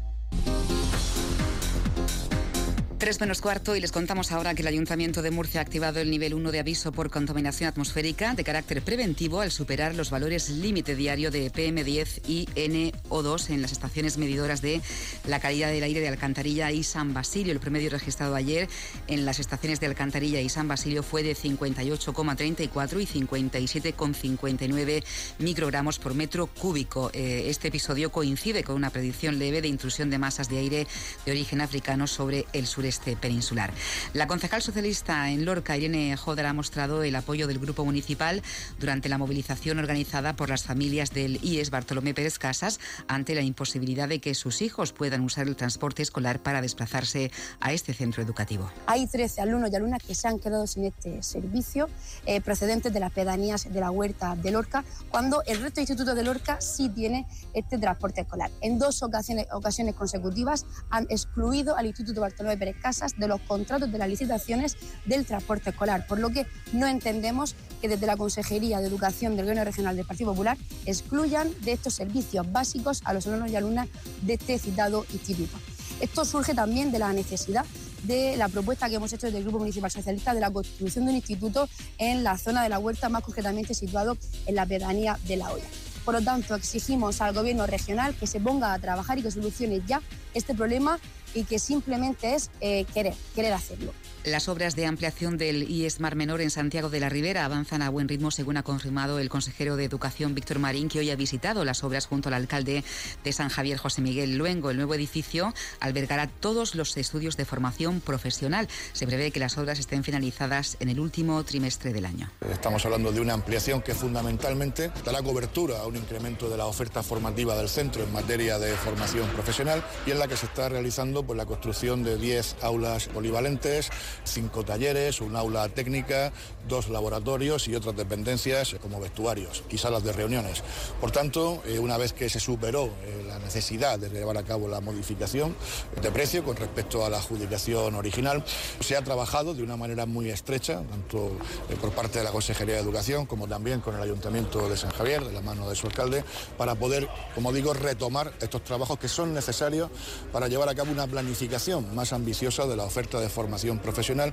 Tres 3.03 3.21
menos 3.21 3.41
cuarto 3.41 3.75
y 3.75 3.81
les 3.81 3.91
contamos 3.91 4.31
ahora 4.31 4.55
que 4.55 4.63
el 4.63 4.69
Ayuntamiento 4.69 5.23
de 5.23 5.33
Murcia 5.33 5.61
ha 5.61 5.65
activado 5.65 5.99
el 5.99 6.09
nivel 6.09 6.35
1 6.35 6.53
de 6.53 6.61
aviso 6.61 6.93
por 6.93 7.11
contaminación 7.11 7.69
atmosférica 7.69 8.35
de 8.35 8.45
carácter 8.45 8.81
preventivo 8.81 9.41
al 9.41 9.51
superar 9.51 9.97
los 9.97 10.11
valores 10.11 10.49
límite 10.51 10.95
diario 10.95 11.33
de 11.33 11.51
PM10 11.53 12.21
y 12.29 12.47
NO2 12.55 13.51
en 13.51 13.61
las 13.61 13.73
estaciones 13.73 14.19
medidoras 14.19 14.63
de 14.63 14.81
la 15.27 15.41
calidad 15.41 15.73
del 15.73 15.83
aire 15.83 15.99
de 15.99 16.07
Alcantarilla 16.07 16.71
y 16.71 16.85
San 16.85 17.13
Basilio. 17.13 17.53
El 17.53 17.59
promedio 17.59 17.91
registrado 17.91 18.37
ayer 18.37 18.69
en 19.09 19.25
las 19.25 19.41
estaciones 19.41 19.81
de 19.81 19.87
Alcantarilla 19.87 20.41
y 20.41 20.49
San 20.49 20.69
Basilio 20.69 21.03
fue 21.03 21.25
de 21.25 21.35
58,34 21.35 23.03
y 23.03 23.07
57,59 23.21 25.03
microgramos 25.41 25.99
por 25.99 26.15
metro 26.15 26.47
cúbico. 26.47 27.11
Eh, 27.15 27.47
este 27.49 27.67
episodio 27.67 28.13
coincide 28.13 28.63
con 28.63 28.77
una 28.77 28.91
predicción 28.91 29.41
leve 29.41 29.61
de 29.61 29.67
intrusión 29.67 30.09
de 30.09 30.19
masas 30.19 30.49
de 30.49 30.59
aire 30.59 30.87
de 31.27 31.33
origen 31.33 31.61
africano 31.61 32.07
sobre 32.07 32.47
el 32.53 32.69
sureste 32.69 32.92
este 32.93 33.17
peninsular. 33.17 33.73
La 34.13 34.27
concejal 34.27 34.61
socialista 34.61 35.31
en 35.31 35.45
Lorca, 35.45 35.77
Irene 35.77 36.17
Joder, 36.17 36.47
ha 36.47 36.53
mostrado 36.53 37.03
el 37.03 37.17
apoyo 37.17 37.47
del 37.47 37.59
Grupo 37.59 37.85
Municipal 37.85 38.43
durante 38.79 39.09
la 39.09 39.19
movilización 39.19 39.79
organizada 39.79 40.37
por 40.37 40.51
las 40.51 40.65
familias 40.65 41.11
del 41.11 41.43
IES 41.43 41.71
Bartolomé 41.71 42.13
Pérez 42.13 42.39
Casas 42.39 42.81
ante 43.09 43.35
la 43.35 43.41
imposibilidad 43.41 44.09
de 44.09 44.21
que 44.21 44.35
sus 44.35 44.61
hijos 44.61 44.93
puedan 44.93 45.23
usar 45.23 45.49
el 45.49 45.57
transporte 45.57 46.03
escolar 46.03 46.41
para 46.41 46.61
desplazarse 46.61 47.31
a 47.61 47.73
este 47.73 47.95
centro 47.95 48.23
educativo. 48.23 48.71
Hay 48.87 49.07
13 49.07 49.41
alumnos 49.41 49.71
y 49.73 49.77
alumnas 49.77 50.03
que 50.03 50.15
se 50.15 50.29
han 50.29 50.39
quedado 50.39 50.67
sin 50.67 50.85
este 50.85 51.23
servicio 51.23 51.89
eh, 52.27 52.41
procedentes 52.41 52.93
de 52.93 53.01
las 53.01 53.13
pedanías 53.13 53.73
de 53.73 53.81
la 53.81 53.91
huerta 53.91 54.37
de 54.37 54.51
Lorca, 54.51 54.85
cuando 55.11 55.43
el 55.47 55.61
resto 55.61 55.77
de 55.77 55.83
institutos 55.83 56.15
de 56.15 56.23
Lorca 56.23 56.61
sí 56.61 56.91
tiene 56.91 57.27
este 57.55 57.79
transporte 57.79 58.21
escolar. 58.21 58.51
En 58.61 58.79
dos 58.79 59.03
ocasiones, 59.03 59.47
ocasiones 59.53 59.95
consecutivas 59.95 60.67
han 60.91 61.07
excluido 61.09 61.77
al 61.77 61.87
Instituto 61.87 62.21
Bartolomé 62.21 62.57
Pérez 62.57 62.77
casas 62.83 63.17
de 63.17 63.29
los 63.29 63.41
contratos 63.41 63.91
de 63.91 63.99
las 63.99 64.09
licitaciones 64.09 64.77
del 65.07 65.25
transporte 65.25 65.71
escolar, 65.71 66.07
por 66.07 66.19
lo 66.19 66.31
que 66.31 66.47
no 66.73 66.87
entendemos 66.87 67.55
que 67.81 67.89
desde 67.89 68.07
la 68.07 68.17
Consejería 68.17 68.81
de 68.81 68.89
Educación 68.89 69.37
del 69.37 69.47
Gobierno 69.47 69.65
Regional 69.65 69.97
del 69.97 70.05
Partido 70.05 70.33
Popular 70.33 70.59
excluyan 70.85 71.51
de 71.63 71.73
estos 71.73 71.95
servicios 71.95 72.51
básicos 72.53 73.01
a 73.05 73.15
los 73.15 73.27
alumnos 73.27 73.51
y 73.51 73.57
alumnas 73.57 73.89
de 74.23 74.35
este 74.35 74.59
citado 74.59 75.07
instituto. 75.13 75.57
Esto 76.01 76.25
surge 76.25 76.55
también 76.55 76.91
de 76.91 76.99
la 76.99 77.13
necesidad 77.13 77.65
de 78.03 78.37
la 78.37 78.49
propuesta 78.49 78.89
que 78.89 78.97
hemos 78.97 79.13
hecho 79.13 79.27
desde 79.27 79.39
el 79.39 79.45
Grupo 79.45 79.61
Municipal 79.61 79.91
Socialista 79.91 80.35
de 80.35 80.41
la 80.41 80.51
construcción 80.51 81.05
de 81.05 81.13
un 81.13 81.17
instituto 81.17 81.69
en 81.99 82.25
la 82.25 82.37
zona 82.37 82.63
de 82.63 82.69
la 82.69 82.79
huerta, 82.79 83.09
más 83.09 83.23
concretamente 83.23 83.75
situado 83.75 84.17
en 84.47 84.57
la 84.57 84.67
pedanía 84.67 85.19
de 85.29 85.37
La 85.37 85.53
Hoya. 85.53 85.65
Por 86.05 86.15
lo 86.15 86.23
tanto, 86.23 86.57
exigimos 86.57 87.21
al 87.21 87.33
Gobierno 87.33 87.67
regional 87.67 88.15
que 88.17 88.27
se 88.27 88.41
ponga 88.41 88.73
a 88.73 88.79
trabajar 88.81 89.19
y 89.19 89.23
que 89.23 89.31
solucione 89.31 89.83
ya 89.87 90.03
este 90.35 90.53
problema 90.53 90.99
y 91.35 91.45
que 91.45 91.59
simplemente 91.59 92.35
es 92.35 92.51
eh, 92.61 92.85
querer, 92.93 93.15
querer 93.35 93.53
hacerlo. 93.53 93.93
Las 94.25 94.49
obras 94.49 94.77
de 94.77 94.87
ampliación 94.87 95.37
del 95.37 95.69
IES 95.69 95.99
Mar 95.99 96.15
Menor 96.15 96.41
en 96.43 96.51
Santiago 96.51 96.91
de 96.91 97.01
la 97.01 97.09
Ribera 97.09 97.45
avanzan 97.45 97.83
a 97.83 97.91
buen 97.91 98.09
ritmo, 98.09 98.31
según 98.31 98.57
ha 98.57 98.63
confirmado 98.63 99.19
el 99.19 99.29
consejero 99.29 99.75
de 99.75 99.85
Educación 99.85 100.37
Víctor 100.37 100.61
Marín, 100.61 100.89
que 100.89 101.01
hoy 101.01 101.11
ha 101.11 101.17
visitado 101.17 101.65
las 101.65 101.83
obras 101.83 102.07
junto 102.07 102.29
al 102.29 102.35
alcalde 102.35 102.85
de 103.25 103.33
San 103.33 103.49
Javier, 103.49 103.79
José 103.79 104.01
Miguel 104.01 104.39
Luengo. 104.39 104.71
El 104.71 104.77
nuevo 104.77 104.95
edificio 104.95 105.53
albergará 105.81 106.29
todos 106.29 106.77
los 106.77 106.97
estudios 106.97 107.37
de 107.37 107.45
formación 107.45 108.01
profesional. 108.01 108.69
Se 108.93 109.09
prevé 109.09 109.33
que 109.33 109.41
las 109.41 109.59
obras 109.59 109.81
estén 109.81 110.05
finalizadas 110.05 110.77
en 110.79 110.89
el 110.89 111.01
último 111.01 111.43
trimestre 111.43 111.93
del 111.93 112.07
año. 112.07 112.31
Estamos 112.49 112.85
hablando 112.85 113.11
de 113.11 113.21
una 113.21 113.35
ampliación 113.35 113.83
que 113.83 113.93
fundamentalmente 113.93 114.93
dará 115.05 115.21
cobertura 115.21 115.81
a 115.81 115.87
un 115.89 115.97
incremento 115.97 116.49
de 116.49 116.57
la 116.57 116.67
oferta 116.67 117.03
formativa 117.03 117.57
del 117.57 117.69
centro 117.69 118.05
en 118.05 118.13
materia 118.13 118.61
de 118.61 118.73
formación 118.77 119.29
profesional 119.31 119.85
y 120.07 120.13
en 120.13 120.21
la 120.21 120.29
que 120.29 120.37
se 120.37 120.47
está 120.47 120.69
realizando 120.69 121.22
pues, 121.27 121.37
la 121.37 121.47
construcción 121.47 122.03
de 122.03 122.17
10 122.19 122.57
aulas 122.63 123.09
polivalentes 123.09 123.91
cinco 124.25 124.65
talleres, 124.65 125.21
un 125.21 125.37
aula 125.37 125.69
técnica, 125.69 126.33
dos 126.69 126.89
laboratorios 126.89 127.69
y 127.69 127.75
otras 127.75 127.97
dependencias 127.97 128.77
como 128.81 129.01
vestuarios 129.01 129.65
y 129.71 129.79
salas 129.79 130.05
de 130.05 130.13
reuniones. 130.13 130.63
Por 131.01 131.11
tanto, 131.11 131.63
eh, 131.67 131.79
una 131.79 131.97
vez 131.97 132.13
que 132.13 132.29
se 132.29 132.41
superó 132.41 132.87
eh, 132.87 133.25
la 133.27 133.39
necesidad 133.39 133.99
de 133.99 134.09
llevar 134.09 134.39
a 134.39 134.43
cabo 134.43 134.69
la 134.69 134.81
modificación 134.81 135.55
de 136.01 136.11
precio 136.11 136.45
con 136.45 136.57
respecto 136.57 137.05
a 137.05 137.11
la 137.11 137.19
adjudicación 137.19 137.95
original, 137.95 138.45
se 138.81 138.97
ha 138.97 139.03
trabajado 139.03 139.55
de 139.55 139.63
una 139.63 139.77
manera 139.77 140.07
muy 140.07 140.31
estrecha, 140.31 140.83
tanto 140.89 141.33
eh, 141.69 141.77
por 141.81 141.91
parte 141.91 142.19
de 142.19 142.25
la 142.25 142.31
Consejería 142.31 142.77
de 142.77 142.81
Educación 142.81 143.27
como 143.27 143.49
también 143.49 143.81
con 143.81 143.95
el 143.97 144.03
Ayuntamiento 144.03 144.69
de 144.69 144.77
San 144.77 144.91
Javier, 144.91 145.25
de 145.25 145.33
la 145.33 145.41
mano 145.41 145.69
de 145.69 145.77
su 145.77 145.87
alcalde, 145.87 146.25
para 146.57 146.75
poder, 146.75 147.09
como 147.35 147.53
digo, 147.53 147.75
retomar 147.75 148.33
estos 148.41 148.63
trabajos 148.65 148.99
que 148.99 149.09
son 149.09 149.35
necesarios 149.35 149.91
para 150.33 150.49
llevar 150.49 150.69
a 150.69 150.75
cabo 150.75 150.93
una 150.93 151.07
planificación 151.13 151.95
más 151.95 152.15
ambiciosa 152.15 152.67
de 152.67 152.75
la 152.75 152.85
oferta 152.85 153.21
de 153.21 153.29
formación 153.29 153.79
profesional 153.79 154.33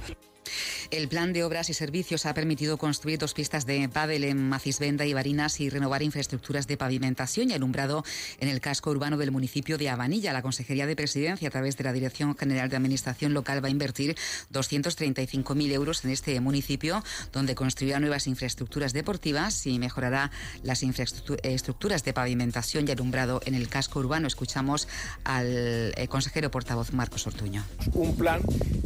el 0.91 1.07
plan 1.07 1.33
de 1.33 1.43
obras 1.43 1.69
y 1.69 1.73
servicios 1.73 2.25
ha 2.25 2.33
permitido 2.33 2.77
construir 2.77 3.19
dos 3.19 3.33
pistas 3.33 3.65
de 3.65 3.87
pádel 3.89 4.23
en 4.23 4.49
Macisvenda 4.49 5.05
y 5.05 5.13
Barinas 5.13 5.59
y 5.59 5.69
renovar 5.69 6.03
infraestructuras 6.03 6.67
de 6.67 6.77
pavimentación 6.77 7.49
y 7.49 7.53
alumbrado 7.53 8.03
en 8.39 8.49
el 8.49 8.61
casco 8.61 8.91
urbano 8.91 9.17
del 9.17 9.31
municipio 9.31 9.77
de 9.77 9.89
Avanilla. 9.89 10.33
La 10.33 10.41
Consejería 10.41 10.87
de 10.87 10.95
Presidencia, 10.95 11.47
a 11.47 11.51
través 11.51 11.77
de 11.77 11.83
la 11.83 11.93
Dirección 11.93 12.35
General 12.37 12.69
de 12.69 12.75
Administración 12.75 13.33
Local, 13.33 13.63
va 13.63 13.67
a 13.67 13.71
invertir 13.71 14.15
235.000 14.51 15.71
euros 15.71 16.03
en 16.05 16.11
este 16.11 16.39
municipio, 16.39 17.03
donde 17.31 17.55
construirá 17.55 17.99
nuevas 17.99 18.27
infraestructuras 18.27 18.93
deportivas 18.93 19.65
y 19.65 19.79
mejorará 19.79 20.31
las 20.63 20.83
infraestructuras 20.83 22.03
de 22.03 22.13
pavimentación 22.13 22.87
y 22.87 22.91
alumbrado 22.91 23.41
en 23.45 23.55
el 23.55 23.67
casco 23.67 23.99
urbano. 23.99 24.27
Escuchamos 24.27 24.87
al 25.23 25.93
eh, 25.95 26.07
consejero 26.09 26.51
portavoz 26.51 26.93
Marcos 26.93 27.27
Ortuño. 27.27 27.63
Un 27.93 28.15
plan 28.15 28.41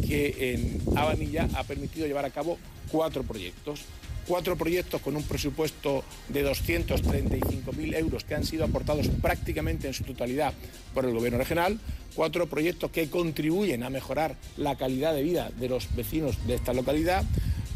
que 0.05 0.53
en 0.53 0.97
Avanilla 0.97 1.47
ha 1.55 1.63
permitido 1.63 2.07
llevar 2.07 2.25
a 2.25 2.29
cabo 2.29 2.57
cuatro 2.91 3.23
proyectos. 3.23 3.81
Cuatro 4.27 4.55
proyectos 4.55 5.01
con 5.01 5.17
un 5.17 5.23
presupuesto 5.23 6.03
de 6.29 6.45
235.000 6.45 7.95
euros 7.97 8.23
que 8.23 8.35
han 8.35 8.45
sido 8.45 8.63
aportados 8.63 9.09
prácticamente 9.21 9.87
en 9.87 9.93
su 9.93 10.05
totalidad 10.05 10.53
por 10.93 11.03
el 11.03 11.13
Gobierno 11.13 11.39
regional. 11.39 11.77
Cuatro 12.15 12.47
proyectos 12.47 12.89
que 12.91 13.09
contribuyen 13.09 13.83
a 13.83 13.89
mejorar 13.89 14.37
la 14.55 14.77
calidad 14.77 15.13
de 15.13 15.23
vida 15.23 15.51
de 15.59 15.67
los 15.67 15.93
vecinos 15.93 16.37
de 16.47 16.55
esta 16.55 16.73
localidad 16.73 17.25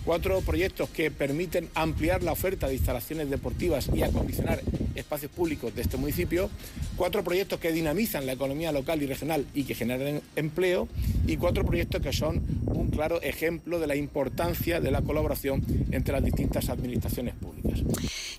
cuatro 0.07 0.39
proyectos 0.39 0.89
que 0.89 1.11
permiten 1.11 1.67
ampliar 1.75 2.23
la 2.23 2.31
oferta 2.31 2.69
de 2.69 2.75
instalaciones 2.75 3.29
deportivas 3.29 3.89
y 3.93 4.03
acondicionar 4.03 4.61
espacios 4.97 5.31
públicos 5.31 5.73
de 5.75 5.81
este 5.81 5.97
municipio, 5.97 6.49
cuatro 6.95 7.23
proyectos 7.23 7.60
que 7.60 7.71
dinamizan 7.71 8.25
la 8.25 8.33
economía 8.33 8.71
local 8.71 9.01
y 9.01 9.05
regional 9.05 9.45
y 9.53 9.63
que 9.63 9.75
generan 9.75 10.21
empleo 10.36 10.88
y 11.25 11.38
cuatro 11.38 11.65
proyectos 11.65 12.01
que 12.01 12.13
son 12.13 12.43
un 12.65 12.89
claro 12.89 13.21
ejemplo 13.21 13.79
de 13.79 13.88
la 13.88 13.95
importancia 13.95 14.79
de 14.79 14.91
la 14.91 15.01
colaboración 15.01 15.63
entre 15.91 16.13
las 16.13 16.23
distintas 16.23 16.69
administraciones 16.69 17.36
públicas. 17.36 17.83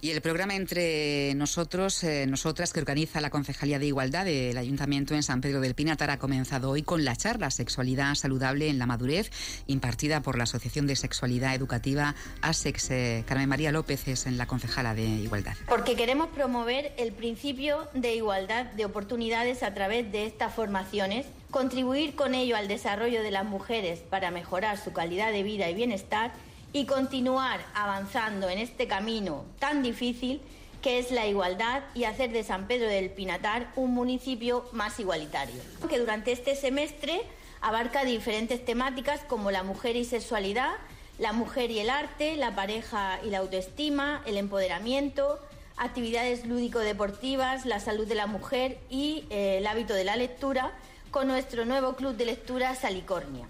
Y 0.01 0.11
el 0.11 0.21
programa 0.21 0.55
entre 0.55 1.35
nosotros, 1.35 2.05
eh, 2.05 2.25
nosotras, 2.29 2.73
que 2.73 2.79
organiza 2.79 3.21
la 3.21 3.31
Concejalía 3.31 3.81
de 3.81 3.87
Igualdad 3.87 4.25
del 4.25 4.57
Ayuntamiento 4.57 5.15
en 5.15 5.25
San 5.25 5.41
Pedro 5.41 5.61
del 5.61 5.75
Pinatar, 5.75 6.11
ha 6.11 6.19
comenzado 6.21 6.71
hoy 6.71 6.83
con 6.83 7.05
la 7.05 7.17
charla 7.17 7.51
Sexualidad 7.51 8.15
Saludable 8.15 8.69
en 8.69 8.79
la 8.79 8.87
Madurez, 8.87 9.33
impartida 9.67 10.21
por 10.21 10.39
la 10.39 10.45
Asociación 10.45 10.87
de 10.87 10.95
Sexualidad 10.95 11.53
Educativa 11.53 12.15
ASEX. 12.43 12.91
Eh, 12.93 13.25
Carmen 13.27 13.49
María 13.49 13.73
López 13.73 14.07
es 14.07 14.27
en 14.27 14.39
la 14.39 14.47
Concejala 14.47 14.95
de 14.95 15.05
Igualdad. 15.05 15.57
Porque 15.69 15.97
queremos 15.97 16.29
promover 16.29 16.93
el 16.97 17.11
principio 17.11 17.89
de 17.93 18.15
igualdad 18.15 18.67
de 18.67 18.85
oportunidades 18.85 19.65
a 19.65 19.75
través 19.75 20.13
de 20.13 20.27
estas 20.27 20.55
formaciones, 20.55 21.27
contribuir 21.51 22.15
con 22.15 22.37
ello 22.37 22.57
al 22.57 22.69
desarrollo 22.69 23.21
de 23.25 23.33
las 23.33 23.45
mujeres 23.45 23.99
para 23.99 24.31
mejorar 24.31 24.79
su 24.79 24.93
calidad 24.93 25.33
de 25.33 25.43
vida 25.43 25.69
y 25.69 25.75
bienestar 25.75 26.31
y 26.73 26.87
continuar 26.87 27.61
avanzando 27.75 28.49
en 28.49 28.59
este 28.59 28.87
camino 28.87 29.45
tan 29.59 29.83
difícil 29.83 30.41
que 30.83 30.99
es 30.99 31.11
la 31.11 31.27
igualdad 31.27 31.83
y 31.95 32.05
hacer 32.05 32.31
de 32.31 32.45
San 32.45 32.67
Pedro 32.67 32.89
del 32.89 33.11
Pinatar 33.11 33.73
un 33.75 33.93
municipio 33.93 34.65
más 34.73 35.01
igualitario. 35.01 35.61
Que 35.89 35.99
durante 35.99 36.33
este 36.33 36.55
semestre 36.55 37.23
abarca 37.61 38.05
diferentes 38.05 38.65
temáticas 38.65 39.21
como 39.29 39.51
la 39.51 39.65
mujer 39.65 39.97
y 39.97 40.05
sexualidad, 40.05 40.71
la 41.19 41.33
mujer 41.33 41.71
y 41.71 41.81
el 41.81 41.91
arte, 41.91 42.37
la 42.37 42.55
pareja 42.55 43.19
y 43.25 43.31
la 43.31 43.39
autoestima, 43.39 44.23
el 44.25 44.37
empoderamiento, 44.37 45.41
actividades 45.77 46.47
lúdico-deportivas, 46.47 47.67
la 47.67 47.81
salud 47.81 48.07
de 48.07 48.15
la 48.15 48.27
mujer 48.27 48.79
y 48.89 49.25
eh, 49.31 49.59
el 49.59 49.67
hábito 49.67 49.95
de 49.95 50.05
la 50.05 50.17
lectura 50.17 50.73
con 51.11 51.27
nuestro 51.27 51.65
nuevo 51.65 51.95
club 51.95 52.17
de 52.17 52.27
lectura 52.27 52.75
Salicornia. 52.75 53.49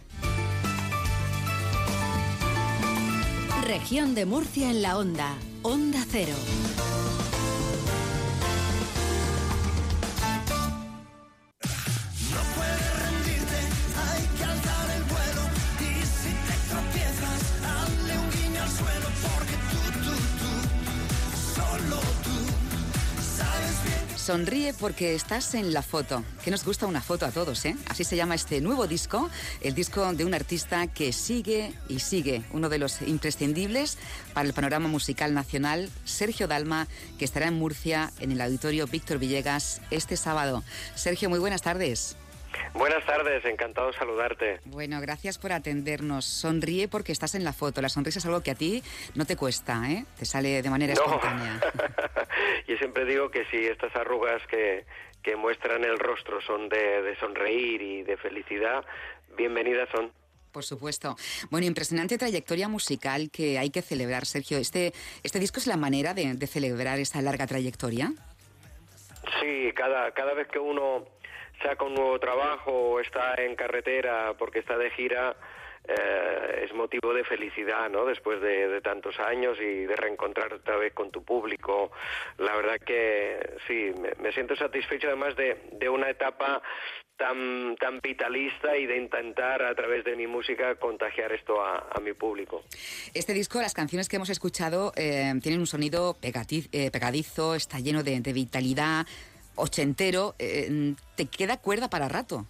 Región 3.68 4.14
de 4.14 4.24
Murcia 4.24 4.70
en 4.70 4.81
la 4.81 4.96
onda, 4.96 5.35
Onda 5.62 6.02
Cero. 6.11 6.33
Sonríe 24.29 24.75
porque 24.75 25.14
estás 25.14 25.55
en 25.55 25.73
la 25.73 25.81
foto. 25.81 26.23
Que 26.45 26.51
nos 26.51 26.62
gusta 26.62 26.85
una 26.85 27.01
foto 27.01 27.25
a 27.25 27.31
todos, 27.31 27.64
¿eh? 27.64 27.75
Así 27.88 28.05
se 28.05 28.14
llama 28.14 28.35
este 28.35 28.61
nuevo 28.61 28.87
disco, 28.87 29.31
el 29.62 29.75
disco 29.75 30.12
de 30.12 30.27
un 30.27 30.35
artista 30.35 30.87
que 30.87 31.14
sigue 31.14 31.73
y 31.88 32.01
sigue, 32.01 32.43
uno 32.53 32.69
de 32.69 32.77
los 32.77 33.01
imprescindibles 33.01 33.97
para 34.35 34.47
el 34.47 34.53
panorama 34.53 34.87
musical 34.87 35.33
nacional, 35.33 35.88
Sergio 36.05 36.47
Dalma, 36.47 36.88
que 37.19 37.25
estará 37.25 37.47
en 37.47 37.55
Murcia 37.55 38.12
en 38.21 38.31
el 38.31 38.43
auditorio 38.43 38.87
Víctor 38.87 39.17
Villegas 39.17 39.81
este 39.91 40.19
sábado. 40.19 40.62
Sergio, 40.95 41.31
muy 41.31 41.38
buenas 41.38 41.62
tardes. 41.62 42.19
Buenas 42.75 43.05
tardes, 43.05 43.45
encantado 43.45 43.89
de 43.89 43.93
saludarte. 43.95 44.61
Bueno, 44.65 45.01
gracias 45.01 45.39
por 45.39 45.53
atendernos. 45.53 46.25
Sonríe 46.25 46.89
porque 46.89 47.13
estás 47.13 47.35
en 47.35 47.45
la 47.45 47.53
foto. 47.53 47.83
La 47.83 47.89
sonrisa 47.89 48.19
es 48.19 48.27
algo 48.27 48.43
que 48.43 48.53
a 48.53 48.55
ti 48.55 48.83
no 49.15 49.25
te 49.25 49.37
cuesta, 49.37 49.91
¿eh? 49.91 50.05
Te 50.19 50.25
sale 50.25 50.63
de 50.63 50.71
manera 50.71 50.93
espontánea. 50.93 51.61
Yo 52.69 52.77
siempre 52.77 53.05
digo 53.05 53.31
que 53.31 53.45
si 53.47 53.57
estas 53.67 53.95
arrugas 53.97 54.41
que, 54.47 54.85
que 55.23 55.37
muestran 55.37 55.85
el 55.85 55.99
rostro 55.99 56.41
son 56.41 56.69
de, 56.69 57.03
de 57.03 57.17
sonreír 57.17 57.83
y 57.83 58.03
de 58.03 58.17
felicidad, 58.17 58.85
bienvenidas 59.37 59.89
son. 59.91 60.13
Por 60.53 60.65
supuesto. 60.65 61.17
Bueno, 61.51 61.67
impresionante 61.67 62.17
trayectoria 62.17 62.69
musical 62.69 63.31
que 63.31 63.59
hay 63.59 63.71
que 63.71 63.83
celebrar, 63.83 64.25
Sergio. 64.25 64.59
¿Este, 64.59 64.93
este 65.23 65.39
disco 65.39 65.59
es 65.59 65.67
la 65.67 65.77
manera 65.77 66.15
de, 66.15 66.35
de 66.35 66.47
celebrar 66.47 66.99
esta 66.99 67.21
larga 67.21 67.47
trayectoria? 67.47 68.13
Sí, 69.41 69.71
cada, 69.75 70.11
cada 70.13 70.33
vez 70.35 70.49
que 70.49 70.59
uno 70.59 71.05
saca 71.62 71.85
un 71.85 71.94
nuevo 71.94 72.18
trabajo 72.18 72.73
o 72.73 73.01
está 73.01 73.35
en 73.37 73.55
carretera 73.57 74.35
porque 74.38 74.61
está 74.61 74.77
de 74.77 74.90
gira, 74.90 75.37
eh, 75.87 76.64
es 76.64 76.75
motivo 76.75 77.14
de 77.14 77.25
felicidad, 77.25 77.88
¿no? 77.88 78.05
Después 78.05 78.40
de, 78.40 78.81
tantos 78.83 79.18
años 79.21 79.59
y 79.61 79.87
de 79.87 79.97
reencontrar 79.97 80.53
otra 80.53 80.77
vez 80.77 80.92
con 80.92 81.11
tu 81.11 81.25
público. 81.25 81.90
La 82.37 82.55
verdad 82.57 82.79
que 82.85 83.57
sí, 83.66 83.92
me, 84.21 84.33
siento 84.33 84.55
satisfecho 84.55 85.09
además 85.09 85.35
de, 85.37 85.57
de 85.73 85.88
una 85.88 86.11
etapa 86.11 86.62
tan, 87.16 87.77
tan 87.77 88.01
vitalista 88.01 88.77
y 88.77 88.87
de 88.87 88.97
intentar 88.97 89.62
a 89.62 89.75
través 89.75 90.05
de 90.05 90.16
mi 90.16 90.27
música 90.27 90.77
contagiar 90.77 91.33
esto 91.33 91.62
a, 91.62 92.01
mi 92.03 92.12
público. 92.12 92.62
Este 93.12 93.35
disco, 93.35 93.61
las 93.61 93.75
canciones 93.75 94.09
que 94.09 94.16
hemos 94.16 94.31
escuchado, 94.31 94.92
eh, 94.94 95.33
tienen 95.42 95.61
un 95.61 95.66
sonido 95.66 96.16
eh, 96.23 96.90
pegadizo, 96.90 97.55
está 97.57 97.81
lleno 97.81 98.05
de, 98.05 98.21
de 98.21 98.33
vitalidad, 98.33 99.05
ochentero, 99.59 100.35
eh, 100.38 100.94
te 101.16 101.27
queda 101.27 101.61
cuerda 101.61 101.88
para 101.90 102.09
rato. 102.09 102.47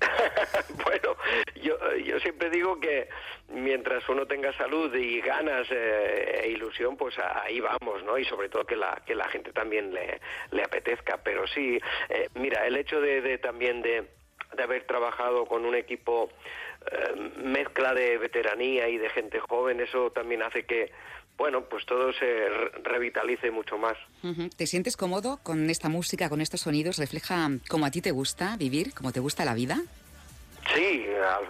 bueno, 0.84 1.16
yo, 1.62 1.76
yo 1.96 2.18
siempre 2.20 2.50
digo 2.50 2.78
que 2.80 3.08
mientras 3.48 4.06
uno 4.08 4.26
tenga 4.26 4.52
salud 4.56 4.94
y 4.94 5.20
ganas 5.20 5.66
eh, 5.70 6.42
e 6.44 6.48
ilusión, 6.48 6.96
pues 6.96 7.14
ahí 7.18 7.60
vamos, 7.60 8.02
¿no? 8.04 8.18
Y 8.18 8.24
sobre 8.24 8.48
todo 8.48 8.64
que 8.64 8.76
la, 8.76 9.02
que 9.06 9.14
la 9.14 9.28
gente 9.28 9.52
también 9.52 9.94
le, 9.94 10.62
apetezca. 10.62 11.18
Pero 11.22 11.46
sí, 11.46 11.78
eh, 12.08 12.28
mira, 12.34 12.66
el 12.66 12.76
hecho 12.76 13.00
de, 13.00 13.38
también 13.38 13.82
de, 13.82 14.08
de 14.56 14.62
haber 14.62 14.86
trabajado 14.86 15.46
con 15.46 15.64
un 15.64 15.74
equipo 15.74 16.30
mezcla 17.38 17.94
de 17.94 18.16
veteranía 18.16 18.88
y 18.88 18.96
de 18.96 19.08
gente 19.08 19.40
joven, 19.40 19.80
eso 19.80 20.12
también 20.12 20.42
hace 20.42 20.64
que, 20.66 20.92
bueno, 21.36 21.64
pues 21.64 21.84
todo 21.84 22.12
se 22.14 22.48
revitalice 22.82 23.50
mucho 23.50 23.76
más. 23.76 23.96
¿Te 24.56 24.66
sientes 24.66 24.96
cómodo 24.96 25.38
con 25.42 25.68
esta 25.70 25.88
música, 25.88 26.28
con 26.28 26.40
estos 26.40 26.62
sonidos? 26.62 26.98
¿Refleja 26.98 27.48
cómo 27.68 27.86
a 27.86 27.90
ti 27.90 28.00
te 28.00 28.10
gusta 28.10 28.56
vivir, 28.56 28.94
cómo 28.94 29.12
te 29.12 29.20
gusta 29.20 29.44
la 29.44 29.54
vida? 29.54 29.82
Sí, 30.74 31.06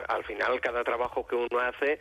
al, 0.08 0.24
final 0.24 0.60
cada 0.60 0.84
trabajo 0.84 1.26
que 1.26 1.36
uno 1.36 1.60
hace 1.60 1.98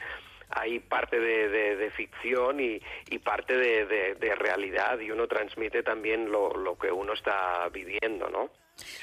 hay 0.50 0.80
parte 0.80 1.20
de, 1.20 1.92
ficción 1.96 2.60
y, 2.60 2.80
parte 3.20 3.56
de, 3.58 4.36
realidad 4.36 5.00
y 5.00 5.12
uno 5.12 5.28
transmite 5.28 5.84
también 5.84 6.32
lo, 6.32 6.78
que 6.80 6.92
uno 6.92 7.14
está 7.14 7.70
viviendo, 7.70 8.30
¿no? 8.30 8.50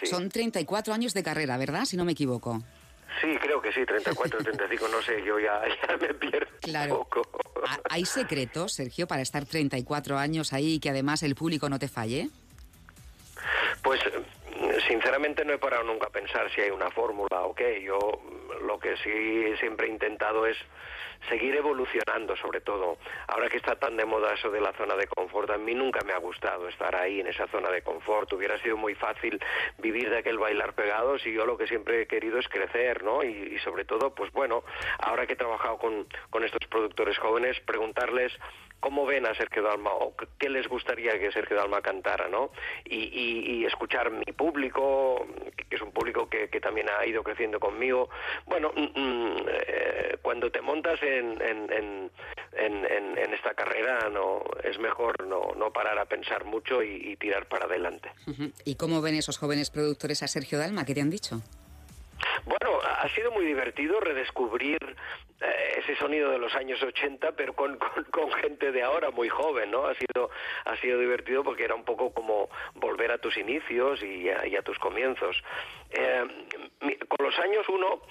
Son 0.02 0.28
34 0.28 0.92
años 0.92 1.14
de 1.14 1.22
carrera, 1.22 1.56
¿verdad? 1.56 1.84
Si 1.84 1.96
no 1.96 2.04
me 2.04 2.12
equivoco. 2.12 2.62
Sí, 3.20 3.36
creo 3.40 3.60
que 3.60 3.72
sí, 3.72 3.84
34, 3.84 4.42
35, 4.42 4.88
no 4.88 5.02
sé, 5.02 5.22
yo 5.22 5.38
ya, 5.38 5.62
me 6.00 6.14
pierdo 6.14 6.50
claro. 6.60 6.98
un 6.98 7.04
poco. 7.04 7.28
¿Hay 7.90 8.04
secretos, 8.04 8.72
Sergio, 8.72 9.06
para 9.06 9.22
estar 9.22 9.44
34 9.44 10.18
años 10.18 10.52
ahí 10.52 10.74
y 10.74 10.80
que 10.80 10.90
además 10.90 11.22
el 11.22 11.34
público 11.34 11.68
no 11.68 11.78
te 11.78 11.88
falle? 11.88 12.28
Pues 13.82 14.00
sinceramente 14.88 15.44
no 15.44 15.52
he 15.52 15.58
parado 15.58 15.84
nunca 15.84 16.06
a 16.06 16.10
pensar 16.10 16.50
si 16.54 16.60
hay 16.60 16.70
una 16.70 16.90
fórmula 16.90 17.42
o 17.42 17.54
qué. 17.54 17.82
Yo 17.82 17.98
lo 18.64 18.78
que 18.78 18.96
sí 18.98 19.56
siempre 19.58 19.86
he 19.86 19.90
intentado 19.90 20.46
es 20.46 20.56
seguir 21.28 21.54
evolucionando 21.56 22.36
sobre 22.36 22.60
todo. 22.60 22.98
Ahora 23.28 23.48
que 23.48 23.56
está 23.56 23.76
tan 23.76 23.96
de 23.96 24.04
moda 24.04 24.34
eso 24.34 24.50
de 24.50 24.60
la 24.60 24.72
zona 24.72 24.96
de 24.96 25.06
confort, 25.06 25.50
a 25.50 25.58
mí 25.58 25.74
nunca 25.74 26.00
me 26.04 26.12
ha 26.12 26.18
gustado 26.18 26.68
estar 26.68 26.94
ahí 26.96 27.20
en 27.20 27.26
esa 27.26 27.46
zona 27.48 27.70
de 27.70 27.82
confort. 27.82 28.32
Hubiera 28.32 28.58
sido 28.62 28.76
muy 28.76 28.94
fácil 28.94 29.40
vivir 29.78 30.10
de 30.10 30.18
aquel 30.18 30.38
bailar 30.38 30.74
pegados 30.74 31.26
y 31.26 31.32
yo 31.32 31.46
lo 31.46 31.56
que 31.56 31.66
siempre 31.66 32.02
he 32.02 32.06
querido 32.06 32.38
es 32.38 32.48
crecer, 32.48 33.02
¿no? 33.02 33.22
Y, 33.22 33.58
sobre 33.60 33.84
todo, 33.84 34.14
pues 34.14 34.32
bueno, 34.32 34.64
ahora 34.98 35.26
que 35.26 35.34
he 35.34 35.36
trabajado 35.36 35.78
con, 35.78 36.06
con 36.30 36.44
estos 36.44 36.66
productores 36.68 37.18
jóvenes, 37.18 37.60
preguntarles 37.60 38.32
cómo 38.82 39.06
ven 39.06 39.26
a 39.26 39.34
Sergio 39.34 39.62
Dalma 39.62 39.92
o 39.94 40.12
qué 40.38 40.50
les 40.50 40.66
gustaría 40.66 41.16
que 41.16 41.30
Sergio 41.30 41.56
Dalma 41.56 41.80
cantara, 41.80 42.28
¿no? 42.28 42.50
Y, 42.84 43.64
escuchar 43.64 44.10
mi 44.10 44.32
público, 44.32 45.24
que 45.56 45.76
es 45.76 45.80
un 45.80 45.92
público 45.92 46.28
que, 46.28 46.48
también 46.60 46.88
ha 46.90 47.06
ido 47.06 47.22
creciendo 47.22 47.60
conmigo. 47.60 48.10
Bueno, 48.44 48.72
mm, 48.74 49.00
mm, 49.00 49.36
eh, 49.48 50.16
cuando 50.20 50.50
te 50.50 50.60
montas 50.60 51.00
en, 51.02 51.40
en, 51.40 52.10
esta 53.32 53.54
carrera, 53.54 54.08
no 54.10 54.42
es 54.62 54.78
mejor 54.78 55.26
no, 55.26 55.54
no 55.56 55.72
parar 55.72 55.98
a 55.98 56.04
pensar 56.04 56.44
mucho 56.44 56.82
y, 56.82 57.16
tirar 57.16 57.46
para 57.46 57.66
adelante. 57.66 58.10
¿Y 58.64 58.74
cómo 58.74 59.00
ven 59.00 59.14
esos 59.14 59.38
jóvenes 59.38 59.70
productores 59.70 60.22
a 60.22 60.28
Sergio 60.28 60.58
Dalma? 60.58 60.84
¿Qué 60.84 60.94
te 60.94 61.00
han 61.00 61.10
dicho? 61.10 61.40
Bueno, 62.44 62.80
ha 62.82 63.08
sido 63.10 63.30
muy 63.30 63.44
divertido 63.44 64.00
redescubrir 64.00 64.78
eh, 65.40 65.78
ese 65.78 65.96
sonido 65.96 66.30
de 66.30 66.38
los 66.38 66.54
años 66.54 66.82
80, 66.82 67.32
pero 67.32 67.54
con, 67.54 67.78
con, 68.10 68.32
gente 68.32 68.72
de 68.72 68.82
ahora 68.82 69.10
muy 69.10 69.28
joven, 69.28 69.70
¿no? 69.70 69.86
Ha 69.86 69.94
sido, 69.94 70.30
ha 70.64 70.76
sido 70.76 70.98
divertido 70.98 71.44
porque 71.44 71.64
era 71.64 71.74
un 71.74 71.84
poco 71.84 72.12
como 72.12 72.48
volver 72.74 73.12
a 73.12 73.18
tus 73.18 73.36
inicios 73.36 74.02
y 74.02 74.28
a, 74.28 74.62
tus 74.62 74.78
comienzos. 74.78 75.42
Eh, 75.90 76.24
con 77.08 77.26
los 77.26 77.38
años 77.38 77.68
uno 77.68 78.02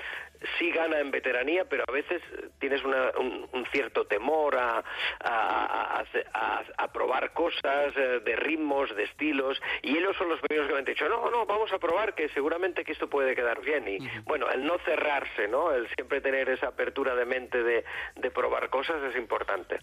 sí 0.57 0.71
gana 0.71 0.99
en 0.99 1.11
veteranía, 1.11 1.65
pero 1.65 1.83
a 1.87 1.91
veces 1.91 2.21
tienes 2.59 2.83
un, 2.83 3.65
cierto 3.71 4.05
temor 4.05 4.57
a, 4.57 4.83
a, 5.23 6.87
probar 6.91 7.31
cosas 7.31 7.95
eh, 7.95 8.19
de 8.23 8.35
ritmos, 8.35 8.93
de 8.95 9.03
estilos, 9.03 9.61
y 9.81 9.97
ellos 9.97 10.15
son 10.17 10.27
los 10.29 10.41
primeros 10.41 10.67
que 10.67 10.73
me 10.73 10.79
han 10.79 10.85
dicho, 10.85 11.07
no, 11.07 11.31
no, 11.31 11.45
vamos 11.45 11.71
a 11.71 11.79
probar 11.79 12.13
que 12.15 12.27
seguramente 12.29 12.83
que 12.83 12.91
esto 12.91 13.09
puede 13.09 13.33
quedar 13.33 13.61
bien. 13.61 13.87
Y 13.87 13.99
bueno, 14.25 14.49
el 14.49 14.65
no 14.65 14.77
cerrarse, 14.79 15.47
¿no? 15.47 15.71
El 15.71 15.87
siempre 15.95 16.19
tener 16.21 16.49
esa 16.49 16.67
apertura 16.67 17.15
de 17.15 17.25
mente 17.25 17.63
de, 17.63 17.85
de 18.15 18.31
probar 18.31 18.69
cosas 18.69 19.01
es 19.03 19.15
importante. 19.15 19.79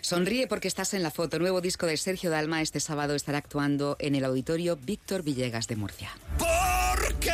Sonríe 0.00 0.48
porque 0.48 0.68
estás 0.68 0.94
en 0.94 1.02
la 1.02 1.10
foto. 1.10 1.38
Nuevo 1.38 1.60
disco 1.60 1.86
de 1.86 1.96
Sergio 1.96 2.30
Dalma 2.30 2.60
este 2.60 2.80
sábado 2.80 3.14
estará 3.14 3.38
actuando 3.38 3.96
en 4.00 4.16
el 4.16 4.24
auditorio 4.24 4.76
Víctor 4.76 5.22
Villegas 5.22 5.68
de 5.68 5.76
Murcia. 5.76 6.10
Porque 6.38 7.30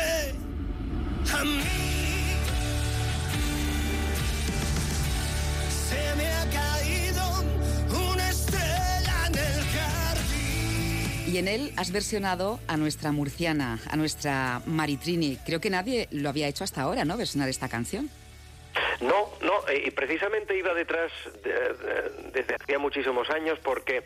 a 1.33 1.43
mí 1.43 1.88
Y 11.31 11.37
en 11.37 11.47
él 11.47 11.71
has 11.77 11.91
versionado 11.91 12.59
a 12.67 12.75
nuestra 12.75 13.11
murciana, 13.11 13.79
a 13.87 13.95
nuestra 13.95 14.63
Maritrini. 14.65 15.37
Creo 15.45 15.61
que 15.61 15.69
nadie 15.69 16.07
lo 16.09 16.27
había 16.27 16.47
hecho 16.47 16.63
hasta 16.63 16.81
ahora, 16.81 17.05
¿no? 17.05 17.17
Versionar 17.17 17.49
esta 17.49 17.69
canción. 17.69 18.09
No, 18.99 19.29
no, 19.41 19.53
y 19.71 19.91
precisamente 19.91 20.57
iba 20.57 20.73
detrás 20.73 21.11
desde 22.33 22.55
hacía 22.55 22.79
muchísimos 22.79 23.29
años 23.29 23.59
porque 23.63 24.05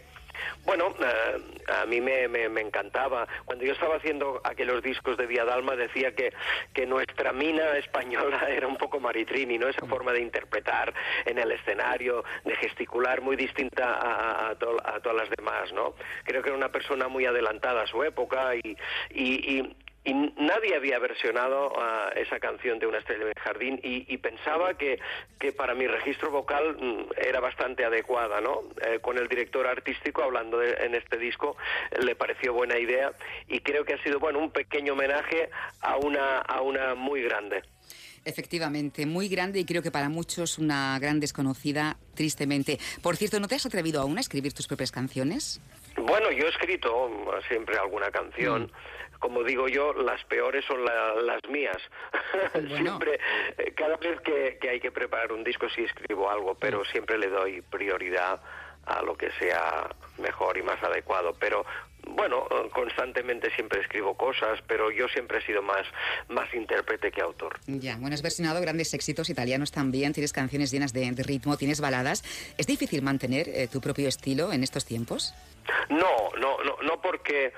bueno, 0.65 0.93
eh, 0.99 1.61
a 1.67 1.85
mí 1.85 2.01
me, 2.01 2.23
encantaba. 2.61 3.27
Cuando 3.45 3.65
yo 3.65 3.73
estaba 3.73 3.97
haciendo 3.97 4.41
aquellos 4.43 4.81
discos 4.81 5.17
de 5.17 5.25
Vía 5.25 5.45
Dalma 5.45 5.75
decía 5.75 6.13
que, 6.15 6.33
que 6.73 6.85
nuestra 6.85 7.33
mina 7.33 7.77
española 7.77 8.45
era 8.49 8.67
un 8.67 8.77
poco 8.77 8.99
Maritrini, 8.99 9.57
¿no? 9.57 9.67
Esa 9.67 9.85
forma 9.85 10.11
de 10.13 10.21
interpretar 10.21 10.93
en 11.25 11.37
el 11.37 11.51
escenario, 11.51 12.23
de 12.45 12.55
gesticular 12.55 13.21
muy 13.21 13.35
distinta 13.35 13.93
a, 13.93 14.49
a, 14.49 14.55
todas 14.55 15.15
las 15.15 15.29
demás, 15.29 15.71
¿no? 15.73 15.95
Creo 16.23 16.41
que 16.41 16.49
era 16.49 16.57
una 16.57 16.69
persona 16.69 17.07
muy 17.07 17.25
adelantada 17.25 17.83
a 17.83 17.87
su 17.87 18.03
época 18.03 18.55
y, 18.55 18.77
y 19.09 19.75
nadie 20.11 20.75
había 20.75 20.99
versionado 20.99 21.71
uh, 21.71 22.17
esa 22.17 22.39
canción 22.39 22.79
de 22.79 22.87
Una 22.87 22.97
estrella 22.97 23.23
en 23.23 23.27
el 23.29 23.39
jardín 23.39 23.79
y, 23.83 24.05
y 24.13 24.17
pensaba 24.17 24.73
que, 24.77 24.99
que, 25.39 25.53
para 25.53 25.73
mi 25.75 25.87
registro 25.87 26.29
vocal 26.29 26.75
mm, 26.77 27.13
era 27.17 27.39
bastante 27.39 27.85
adecuada, 27.85 28.41
¿no? 28.41 28.63
Eh, 28.85 28.99
con 28.99 29.17
el 29.17 29.27
director 29.27 29.65
artístico 29.65 30.23
hablando 30.23 30.57
de, 30.57 30.73
en 30.73 30.95
este 30.95 31.17
disco 31.17 31.55
le 32.01 32.15
pareció 32.15 32.53
buena 32.53 32.77
idea 32.77 33.13
y 33.47 33.59
creo 33.61 33.85
que 33.85 33.93
ha 33.93 34.03
sido 34.03 34.19
bueno 34.19 34.39
un 34.39 34.51
pequeño 34.51 34.93
homenaje 34.93 35.49
a 35.81 35.97
una 35.97 36.39
a 36.39 36.61
una 36.61 36.95
muy 36.95 37.23
grande. 37.23 37.63
Efectivamente, 38.25 39.05
muy 39.05 39.27
grande 39.27 39.59
y 39.59 39.65
creo 39.65 39.81
que 39.81 39.91
para 39.91 40.07
muchos 40.07 40.57
una 40.57 40.97
gran 40.99 41.19
desconocida, 41.19 41.97
tristemente. 42.15 42.79
Por 43.01 43.17
cierto, 43.17 43.39
¿no 43.39 43.47
te 43.47 43.55
has 43.55 43.65
atrevido 43.65 44.01
aún 44.01 44.17
a 44.17 44.21
escribir 44.21 44.53
tus 44.53 44.67
propias 44.67 44.91
canciones? 44.91 45.59
Bueno, 45.97 46.31
yo 46.31 46.45
he 46.45 46.49
escrito 46.49 47.09
siempre 47.47 47.77
alguna 47.77 48.09
canción. 48.11 48.63
Mm. 48.63 49.19
Como 49.19 49.43
digo 49.43 49.67
yo, 49.67 49.93
las 49.93 50.23
peores 50.25 50.65
son 50.65 50.83
las 50.83 51.41
mías. 51.49 51.77
siempre, 52.75 53.19
eh, 53.57 53.73
cada 53.75 53.95
vez 53.97 54.19
que, 54.21 54.57
que, 54.59 54.69
hay 54.69 54.79
que 54.79 54.91
preparar 54.91 55.31
un 55.31 55.43
disco 55.43 55.67
sí 55.69 55.83
escribo 55.83 56.29
algo, 56.29 56.55
pero 56.55 56.81
mm. 56.81 56.85
siempre 56.91 57.17
le 57.17 57.27
doy 57.27 57.61
prioridad 57.61 58.41
a 58.85 59.01
lo 59.01 59.15
que 59.15 59.29
sea 59.39 59.89
mejor 60.17 60.57
y 60.57 60.61
más 60.61 60.81
adecuado. 60.83 61.33
Pero 61.39 61.65
bueno, 62.07 62.47
constantemente 62.73 63.49
siempre 63.55 63.81
escribo 63.81 64.15
cosas, 64.15 64.59
pero 64.67 64.91
yo 64.91 65.07
siempre 65.07 65.39
he 65.39 65.45
sido 65.45 65.61
más, 65.61 65.85
más 66.29 66.53
intérprete 66.53 67.11
que 67.11 67.21
autor. 67.21 67.59
Ya, 67.67 67.97
bueno, 67.97 68.13
has 68.13 68.21
versionado 68.21 68.59
grandes 68.61 68.93
éxitos 68.93 69.29
italianos 69.29 69.71
también, 69.71 70.13
tienes 70.13 70.33
canciones 70.33 70.71
llenas 70.71 70.93
de, 70.93 71.11
ritmo, 71.23 71.57
tienes 71.57 71.79
baladas. 71.79 72.23
¿Es 72.57 72.67
difícil 72.67 73.01
mantener 73.01 73.47
eh, 73.49 73.67
tu 73.67 73.81
propio 73.81 74.07
estilo 74.07 74.51
en 74.51 74.63
estos 74.63 74.85
tiempos? 74.85 75.33
No, 75.89 76.31
no, 76.39 76.57
no, 76.63 76.77
no 76.81 77.01
porque 77.01 77.53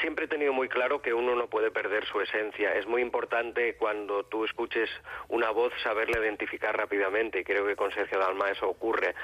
siempre 0.00 0.26
he 0.26 0.28
tenido 0.28 0.52
muy 0.52 0.68
claro 0.68 1.00
que 1.00 1.14
uno 1.14 1.34
no 1.34 1.48
puede 1.48 1.70
perder 1.70 2.06
su 2.06 2.20
esencia. 2.20 2.74
Es 2.74 2.86
muy 2.86 3.02
importante 3.02 3.76
cuando 3.76 4.24
tú 4.24 4.44
escuches 4.44 4.90
una 5.28 5.50
voz 5.50 5.72
saberla 5.82 6.18
identificar 6.18 6.76
rápidamente 6.76 7.40
y 7.40 7.44
creo 7.44 7.66
que 7.66 7.76
con 7.76 7.92
Sergio 7.92 8.18
Dalma 8.18 8.50
eso 8.50 8.68
ocurre. 8.68 9.14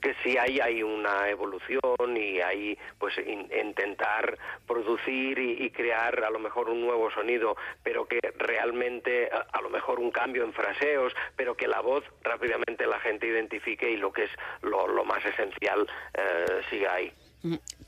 Que 0.00 0.14
si 0.22 0.38
ahí 0.38 0.60
hay 0.60 0.82
una 0.82 1.28
evolución 1.28 2.16
y 2.16 2.40
hay 2.40 2.78
pues 2.98 3.16
intentar 3.18 4.38
producir 4.66 5.38
y, 5.38 5.70
crear 5.70 6.22
a 6.24 6.30
lo 6.30 6.38
mejor 6.38 6.68
un 6.68 6.82
nuevo 6.82 7.10
sonido, 7.10 7.56
pero 7.82 8.06
que 8.06 8.20
realmente 8.36 9.30
a, 9.30 9.60
lo 9.60 9.70
mejor 9.70 10.00
un 10.00 10.10
cambio 10.10 10.44
en 10.44 10.52
fraseos, 10.52 11.14
pero 11.36 11.56
que 11.56 11.66
la 11.66 11.80
voz 11.80 12.04
rápidamente 12.22 12.86
la 12.86 13.00
gente 13.00 13.26
identifique 13.26 13.90
y 13.90 13.96
lo 13.96 14.12
que 14.12 14.24
es 14.24 14.30
lo, 14.60 15.04
más 15.04 15.24
esencial 15.24 15.88
eh, 16.14 16.60
siga 16.70 16.94
ahí. 16.94 17.12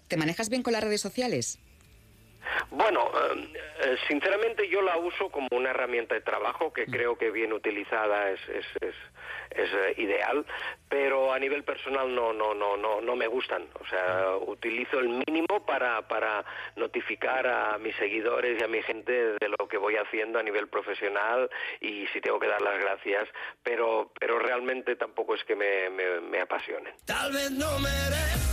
¿Te 0.08 0.16
manejas 0.16 0.48
bien 0.48 0.62
con 0.62 0.72
las 0.72 0.84
redes 0.84 1.00
sociales? 1.00 1.58
Bueno, 2.70 3.10
eh, 3.14 3.52
eh, 3.80 3.96
sinceramente 4.08 4.68
yo 4.68 4.82
la 4.82 4.96
uso 4.98 5.28
como 5.30 5.48
una 5.52 5.70
herramienta 5.70 6.14
de 6.14 6.20
trabajo 6.20 6.72
que 6.72 6.86
mm. 6.86 6.90
creo 6.90 7.18
que 7.18 7.30
bien 7.30 7.52
utilizada 7.52 8.30
es, 8.30 8.40
es, 8.48 8.66
es, 9.50 9.72
eh, 9.72 9.94
ideal, 9.98 10.44
pero 10.88 11.32
a 11.32 11.38
nivel 11.38 11.64
personal 11.64 12.14
no, 12.14 12.32
no, 12.32 12.54
no, 12.54 12.76
no, 12.76 13.00
no 13.00 13.16
me 13.16 13.26
gustan. 13.26 13.66
O 13.80 13.86
sea, 13.86 14.36
utilizo 14.36 14.98
el 14.98 15.08
mínimo 15.26 15.64
para, 15.64 16.06
para 16.08 16.44
notificar 16.76 17.46
a 17.46 17.78
mis 17.78 17.94
seguidores 17.96 18.60
y 18.60 18.64
a 18.64 18.68
mi 18.68 18.82
gente 18.82 19.12
de 19.12 19.48
lo 19.58 19.68
que 19.68 19.78
voy 19.78 19.96
haciendo 19.96 20.38
a 20.38 20.42
nivel 20.42 20.68
profesional 20.68 21.48
y 21.80 22.06
si 22.08 22.20
tengo 22.20 22.38
que 22.38 22.48
dar 22.48 22.60
las 22.60 22.78
gracias, 22.78 23.28
pero, 23.62 24.12
pero 24.18 24.38
realmente 24.38 24.96
tampoco 24.96 25.34
es 25.34 25.44
que 25.44 25.56
me, 25.56 25.90
me, 25.90 26.20
me 26.20 26.40
apasione. 26.40 26.94
Tal 27.06 27.32
vez 27.32 27.50
no 27.50 27.78
merezca 27.78 28.43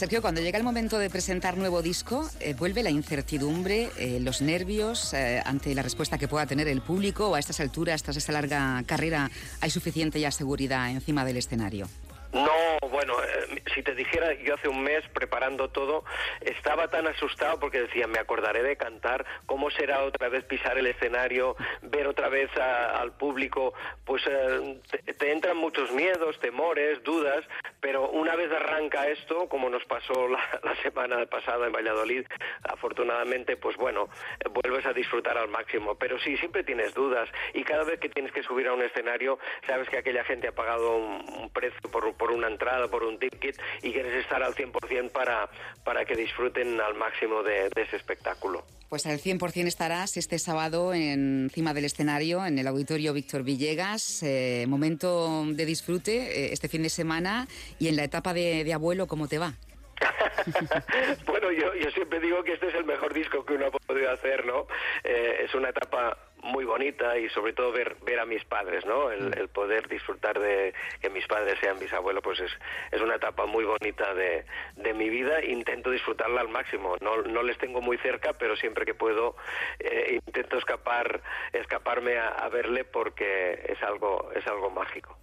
Sergio, 0.00 0.22
cuando 0.22 0.40
llega 0.40 0.56
el 0.56 0.64
momento 0.64 0.98
de 0.98 1.10
presentar 1.10 1.58
nuevo 1.58 1.82
disco, 1.82 2.26
eh, 2.40 2.54
vuelve 2.54 2.82
la 2.82 2.88
incertidumbre, 2.88 3.90
eh, 3.98 4.18
los 4.18 4.40
nervios 4.40 5.12
eh, 5.12 5.42
ante 5.44 5.74
la 5.74 5.82
respuesta 5.82 6.16
que 6.16 6.26
pueda 6.26 6.46
tener 6.46 6.68
el 6.68 6.80
público 6.80 7.28
o 7.28 7.34
a 7.34 7.38
estas 7.38 7.60
alturas, 7.60 8.02
tras 8.02 8.16
esta 8.16 8.32
larga 8.32 8.82
carrera, 8.86 9.30
hay 9.60 9.68
suficiente 9.68 10.18
ya 10.18 10.30
seguridad 10.30 10.90
encima 10.90 11.26
del 11.26 11.36
escenario. 11.36 11.86
No, 12.32 12.78
bueno, 12.90 13.14
eh, 13.24 13.62
si 13.74 13.82
te 13.82 13.94
dijera, 13.94 14.34
yo 14.34 14.54
hace 14.54 14.68
un 14.68 14.82
mes 14.82 15.02
preparando 15.12 15.68
todo, 15.68 16.04
estaba 16.40 16.88
tan 16.88 17.08
asustado 17.08 17.58
porque 17.58 17.82
decía, 17.82 18.06
me 18.06 18.20
acordaré 18.20 18.62
de 18.62 18.76
cantar, 18.76 19.26
cómo 19.46 19.68
será 19.70 20.04
otra 20.04 20.28
vez 20.28 20.44
pisar 20.44 20.78
el 20.78 20.86
escenario, 20.86 21.56
ver 21.82 22.06
otra 22.06 22.28
vez 22.28 22.48
al 22.56 23.12
público, 23.12 23.74
pues 24.04 24.22
eh, 24.28 24.80
te, 25.18 25.32
entran 25.32 25.56
muchos 25.56 25.90
miedos, 25.90 26.38
temores, 26.38 27.02
dudas, 27.02 27.44
pero 27.80 28.08
una 28.10 28.36
vez 28.36 28.52
arranca 28.52 29.08
esto, 29.08 29.48
como 29.48 29.68
nos 29.68 29.84
pasó 29.86 30.28
la, 30.28 30.40
semana 30.82 31.26
pasada 31.26 31.66
en 31.66 31.72
Valladolid, 31.72 32.24
afortunadamente, 32.62 33.56
pues 33.56 33.76
bueno, 33.76 34.08
vuelves 34.52 34.86
a 34.86 34.92
disfrutar 34.92 35.36
al 35.36 35.48
máximo, 35.48 35.96
pero 35.96 36.16
sí, 36.20 36.36
siempre 36.36 36.62
tienes 36.62 36.94
dudas 36.94 37.28
y 37.54 37.64
cada 37.64 37.82
vez 37.82 37.98
que 37.98 38.08
tienes 38.08 38.32
que 38.32 38.44
subir 38.44 38.68
a 38.68 38.72
un 38.72 38.82
escenario, 38.82 39.40
sabes 39.66 39.88
que 39.88 39.98
aquella 39.98 40.22
gente 40.22 40.46
ha 40.46 40.52
pagado 40.52 40.96
un, 40.96 41.24
un 41.36 41.50
precio 41.50 41.90
por 41.90 42.04
por 42.20 42.30
una 42.30 42.48
entrada, 42.48 42.86
por 42.88 43.02
un 43.02 43.18
ticket 43.18 43.58
y 43.82 43.92
quieres 43.92 44.12
estar 44.22 44.42
al 44.42 44.54
100% 44.54 45.10
para, 45.10 45.48
para 45.82 46.04
que 46.04 46.14
disfruten 46.14 46.78
al 46.78 46.94
máximo 46.94 47.42
de, 47.42 47.70
ese 47.74 47.96
espectáculo. 47.96 48.62
Pues 48.90 49.06
al 49.06 49.18
100% 49.18 49.66
estarás 49.66 50.16
este 50.18 50.38
sábado 50.38 50.92
encima 50.92 51.72
del 51.72 51.86
escenario, 51.86 52.44
en 52.44 52.58
el 52.58 52.66
Auditorio 52.66 53.14
Víctor 53.14 53.42
Villegas. 53.42 54.22
Eh, 54.22 54.66
momento 54.68 55.44
de 55.46 55.64
disfrute 55.64 56.16
eh, 56.16 56.52
este 56.52 56.68
fin 56.68 56.82
de 56.82 56.90
semana 56.90 57.48
y 57.78 57.88
en 57.88 57.96
la 57.96 58.04
etapa 58.04 58.34
de, 58.34 58.70
abuelo, 58.74 59.06
¿cómo 59.06 59.26
te 59.26 59.38
va? 59.38 59.54
bueno, 61.26 61.52
yo, 61.52 61.74
yo 61.74 61.90
siempre 61.92 62.20
digo 62.20 62.42
que 62.42 62.52
este 62.52 62.68
es 62.68 62.74
el 62.74 62.84
mejor 62.84 63.14
disco 63.14 63.44
que 63.46 63.54
uno 63.54 63.66
ha 63.66 63.70
podido 63.70 64.10
hacer, 64.10 64.44
¿no? 64.44 64.66
Eh, 65.04 65.44
es 65.44 65.54
una 65.54 65.70
etapa 65.70 66.18
muy 66.42 66.64
bonita 66.64 67.18
y 67.18 67.28
sobre 67.30 67.52
todo 67.52 67.72
ver 67.72 67.96
ver 68.04 68.20
a 68.20 68.24
mis 68.24 68.44
padres 68.44 68.84
no 68.86 69.10
el, 69.10 69.28
mm. 69.28 69.48
poder 69.48 69.88
disfrutar 69.88 70.38
de 70.38 70.74
que 71.00 71.10
mis 71.10 71.26
padres 71.26 71.58
sean 71.60 71.78
mis 71.78 71.92
abuelos 71.92 72.22
pues 72.22 72.40
es, 72.40 72.50
es 72.90 73.00
una 73.00 73.16
etapa 73.16 73.46
muy 73.46 73.64
bonita 73.64 74.14
de, 74.14 74.44
de 74.76 74.94
mi 74.94 75.08
vida 75.08 75.44
intento 75.44 75.90
disfrutarla 75.90 76.40
al 76.40 76.48
máximo 76.48 76.96
no, 77.00 77.22
no 77.22 77.42
les 77.42 77.58
tengo 77.58 77.80
muy 77.80 77.98
cerca 77.98 78.32
pero 78.34 78.56
siempre 78.56 78.84
que 78.84 78.94
puedo 78.94 79.36
eh, 79.78 80.20
intento 80.26 80.58
escapar 80.58 81.22
escaparme 81.52 82.18
a, 82.18 82.48
verle 82.50 82.84
porque 82.84 83.64
es 83.68 83.82
algo 83.82 84.30
es 84.34 84.46
algo 84.46 84.70
mágico 84.70 85.16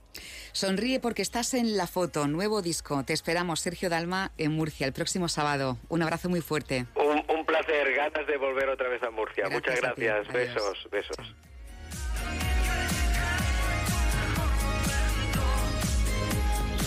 Sonríe 0.54 1.00
porque 1.00 1.22
estás 1.22 1.54
en 1.54 1.78
la 1.78 1.86
foto, 1.86 2.28
nuevo 2.28 2.64
disco. 2.64 3.04
Te 3.06 3.14
esperamos, 3.14 3.60
Sergio 3.60 3.90
Dalma, 3.90 4.32
en 4.40 4.54
Murcia, 4.54 4.88
el 4.88 4.94
próximo 4.94 5.28
sábado. 5.28 5.78
Un 5.90 6.02
abrazo 6.02 6.30
muy 6.30 6.42
fuerte. 6.42 6.88
Un, 6.96 7.24
un 7.30 7.46
placer, 7.46 7.94
ganas 7.94 8.26
de 8.26 8.38
volver 8.38 8.68
otra 8.70 8.90
vez 8.90 9.04
a 9.04 9.12
Murcia. 9.12 9.50
Muchas 9.50 9.80
gracias. 9.80 10.28
Besos, 10.30 10.88
besos. 10.90 11.07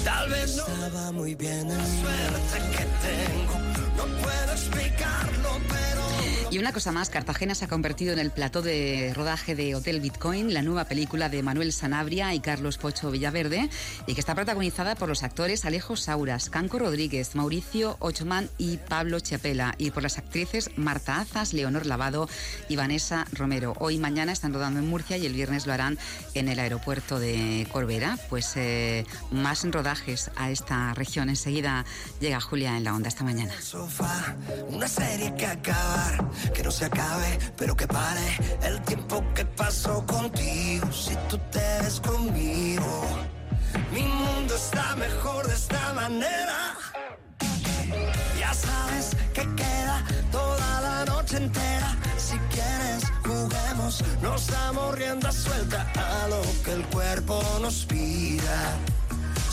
Tal 0.04 0.28
vez 0.28 0.56
no 0.56 0.66
estaba 0.66 1.12
muy 1.12 1.34
bien 1.34 1.68
la 1.68 1.84
suerte 1.84 2.58
que 2.76 2.84
tengo. 3.06 3.58
No 3.96 4.04
puedo 4.22 4.52
explicarlo, 4.52 5.58
y 6.50 6.58
una 6.58 6.72
cosa 6.72 6.90
más, 6.90 7.10
Cartagena 7.10 7.54
se 7.54 7.64
ha 7.64 7.68
convertido 7.68 8.12
en 8.12 8.18
el 8.18 8.30
plató 8.30 8.62
de 8.62 9.12
rodaje 9.14 9.54
de 9.54 9.74
Hotel 9.74 10.00
Bitcoin, 10.00 10.52
la 10.52 10.62
nueva 10.62 10.84
película 10.84 11.28
de 11.28 11.42
Manuel 11.42 11.72
Sanabria 11.72 12.34
y 12.34 12.40
Carlos 12.40 12.76
Pocho 12.76 13.10
Villaverde, 13.10 13.70
y 14.06 14.14
que 14.14 14.20
está 14.20 14.34
protagonizada 14.34 14.94
por 14.96 15.08
los 15.08 15.22
actores 15.22 15.64
Alejo 15.64 15.96
Sauras, 15.96 16.50
Canco 16.50 16.78
Rodríguez, 16.78 17.34
Mauricio 17.34 17.96
Ochomán 18.00 18.48
y 18.58 18.78
Pablo 18.78 19.20
Chapela, 19.20 19.74
y 19.78 19.92
por 19.92 20.02
las 20.02 20.18
actrices 20.18 20.70
Marta 20.76 21.20
Azas, 21.20 21.52
Leonor 21.52 21.86
Lavado 21.86 22.28
y 22.68 22.76
Vanessa 22.76 23.26
Romero. 23.32 23.74
Hoy 23.78 23.94
y 23.94 23.98
mañana 23.98 24.32
están 24.32 24.52
rodando 24.52 24.80
en 24.80 24.88
Murcia 24.88 25.16
y 25.16 25.26
el 25.26 25.34
viernes 25.34 25.66
lo 25.66 25.72
harán 25.72 25.98
en 26.34 26.48
el 26.48 26.58
aeropuerto 26.58 27.18
de 27.20 27.68
Corbera. 27.70 28.18
Pues 28.28 28.52
eh, 28.56 29.04
más 29.30 29.64
rodajes 29.70 30.30
a 30.36 30.50
esta 30.50 30.94
región. 30.94 31.28
Enseguida 31.28 31.84
llega 32.20 32.40
Julia 32.40 32.76
en 32.76 32.84
la 32.84 32.94
onda 32.94 33.08
esta 33.08 33.24
mañana. 33.24 33.52
una 34.68 34.88
serie 34.88 35.34
que 35.36 35.46
acabar 35.46 36.24
que 36.54 36.62
no 36.62 36.70
se 36.70 36.86
acabe, 36.86 37.38
pero 37.56 37.76
que 37.76 37.86
pare 37.86 38.38
el 38.62 38.80
tiempo 38.82 39.24
que 39.34 39.44
pasó 39.44 40.04
contigo. 40.06 40.90
Si 40.92 41.14
tú 41.28 41.38
te 41.50 41.82
ves 41.82 42.00
conmigo, 42.00 43.06
mi 43.92 44.02
mundo 44.02 44.54
está 44.54 44.96
mejor 44.96 45.46
de 45.46 45.54
esta 45.54 45.92
manera. 45.94 46.76
Ya 48.38 48.52
sabes 48.54 49.16
que 49.34 49.42
queda 49.54 50.04
toda 50.30 50.80
la 50.80 51.04
noche 51.04 51.36
entera. 51.36 51.96
Si 52.16 52.36
quieres, 52.54 53.04
juguemos, 53.24 54.04
nos 54.22 54.46
damos 54.46 54.94
rienda 54.96 55.32
suelta 55.32 55.86
a 55.94 56.28
lo 56.28 56.42
que 56.64 56.72
el 56.72 56.84
cuerpo 56.86 57.42
nos 57.60 57.84
pida. 57.86 58.76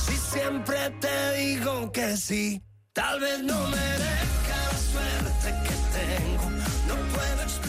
Si 0.06 0.16
siempre 0.16 0.90
te 1.02 1.34
digo 1.38 1.92
que 1.92 2.18
sí, 2.18 2.62
tal 2.94 3.20
vez 3.20 3.44
no 3.44 3.60
merezca 3.68 4.58
la 4.72 4.80
suerte 4.92 5.48
que 5.68 5.76
tengo 5.98 6.57
no 7.08 7.16
puedo 7.16 7.67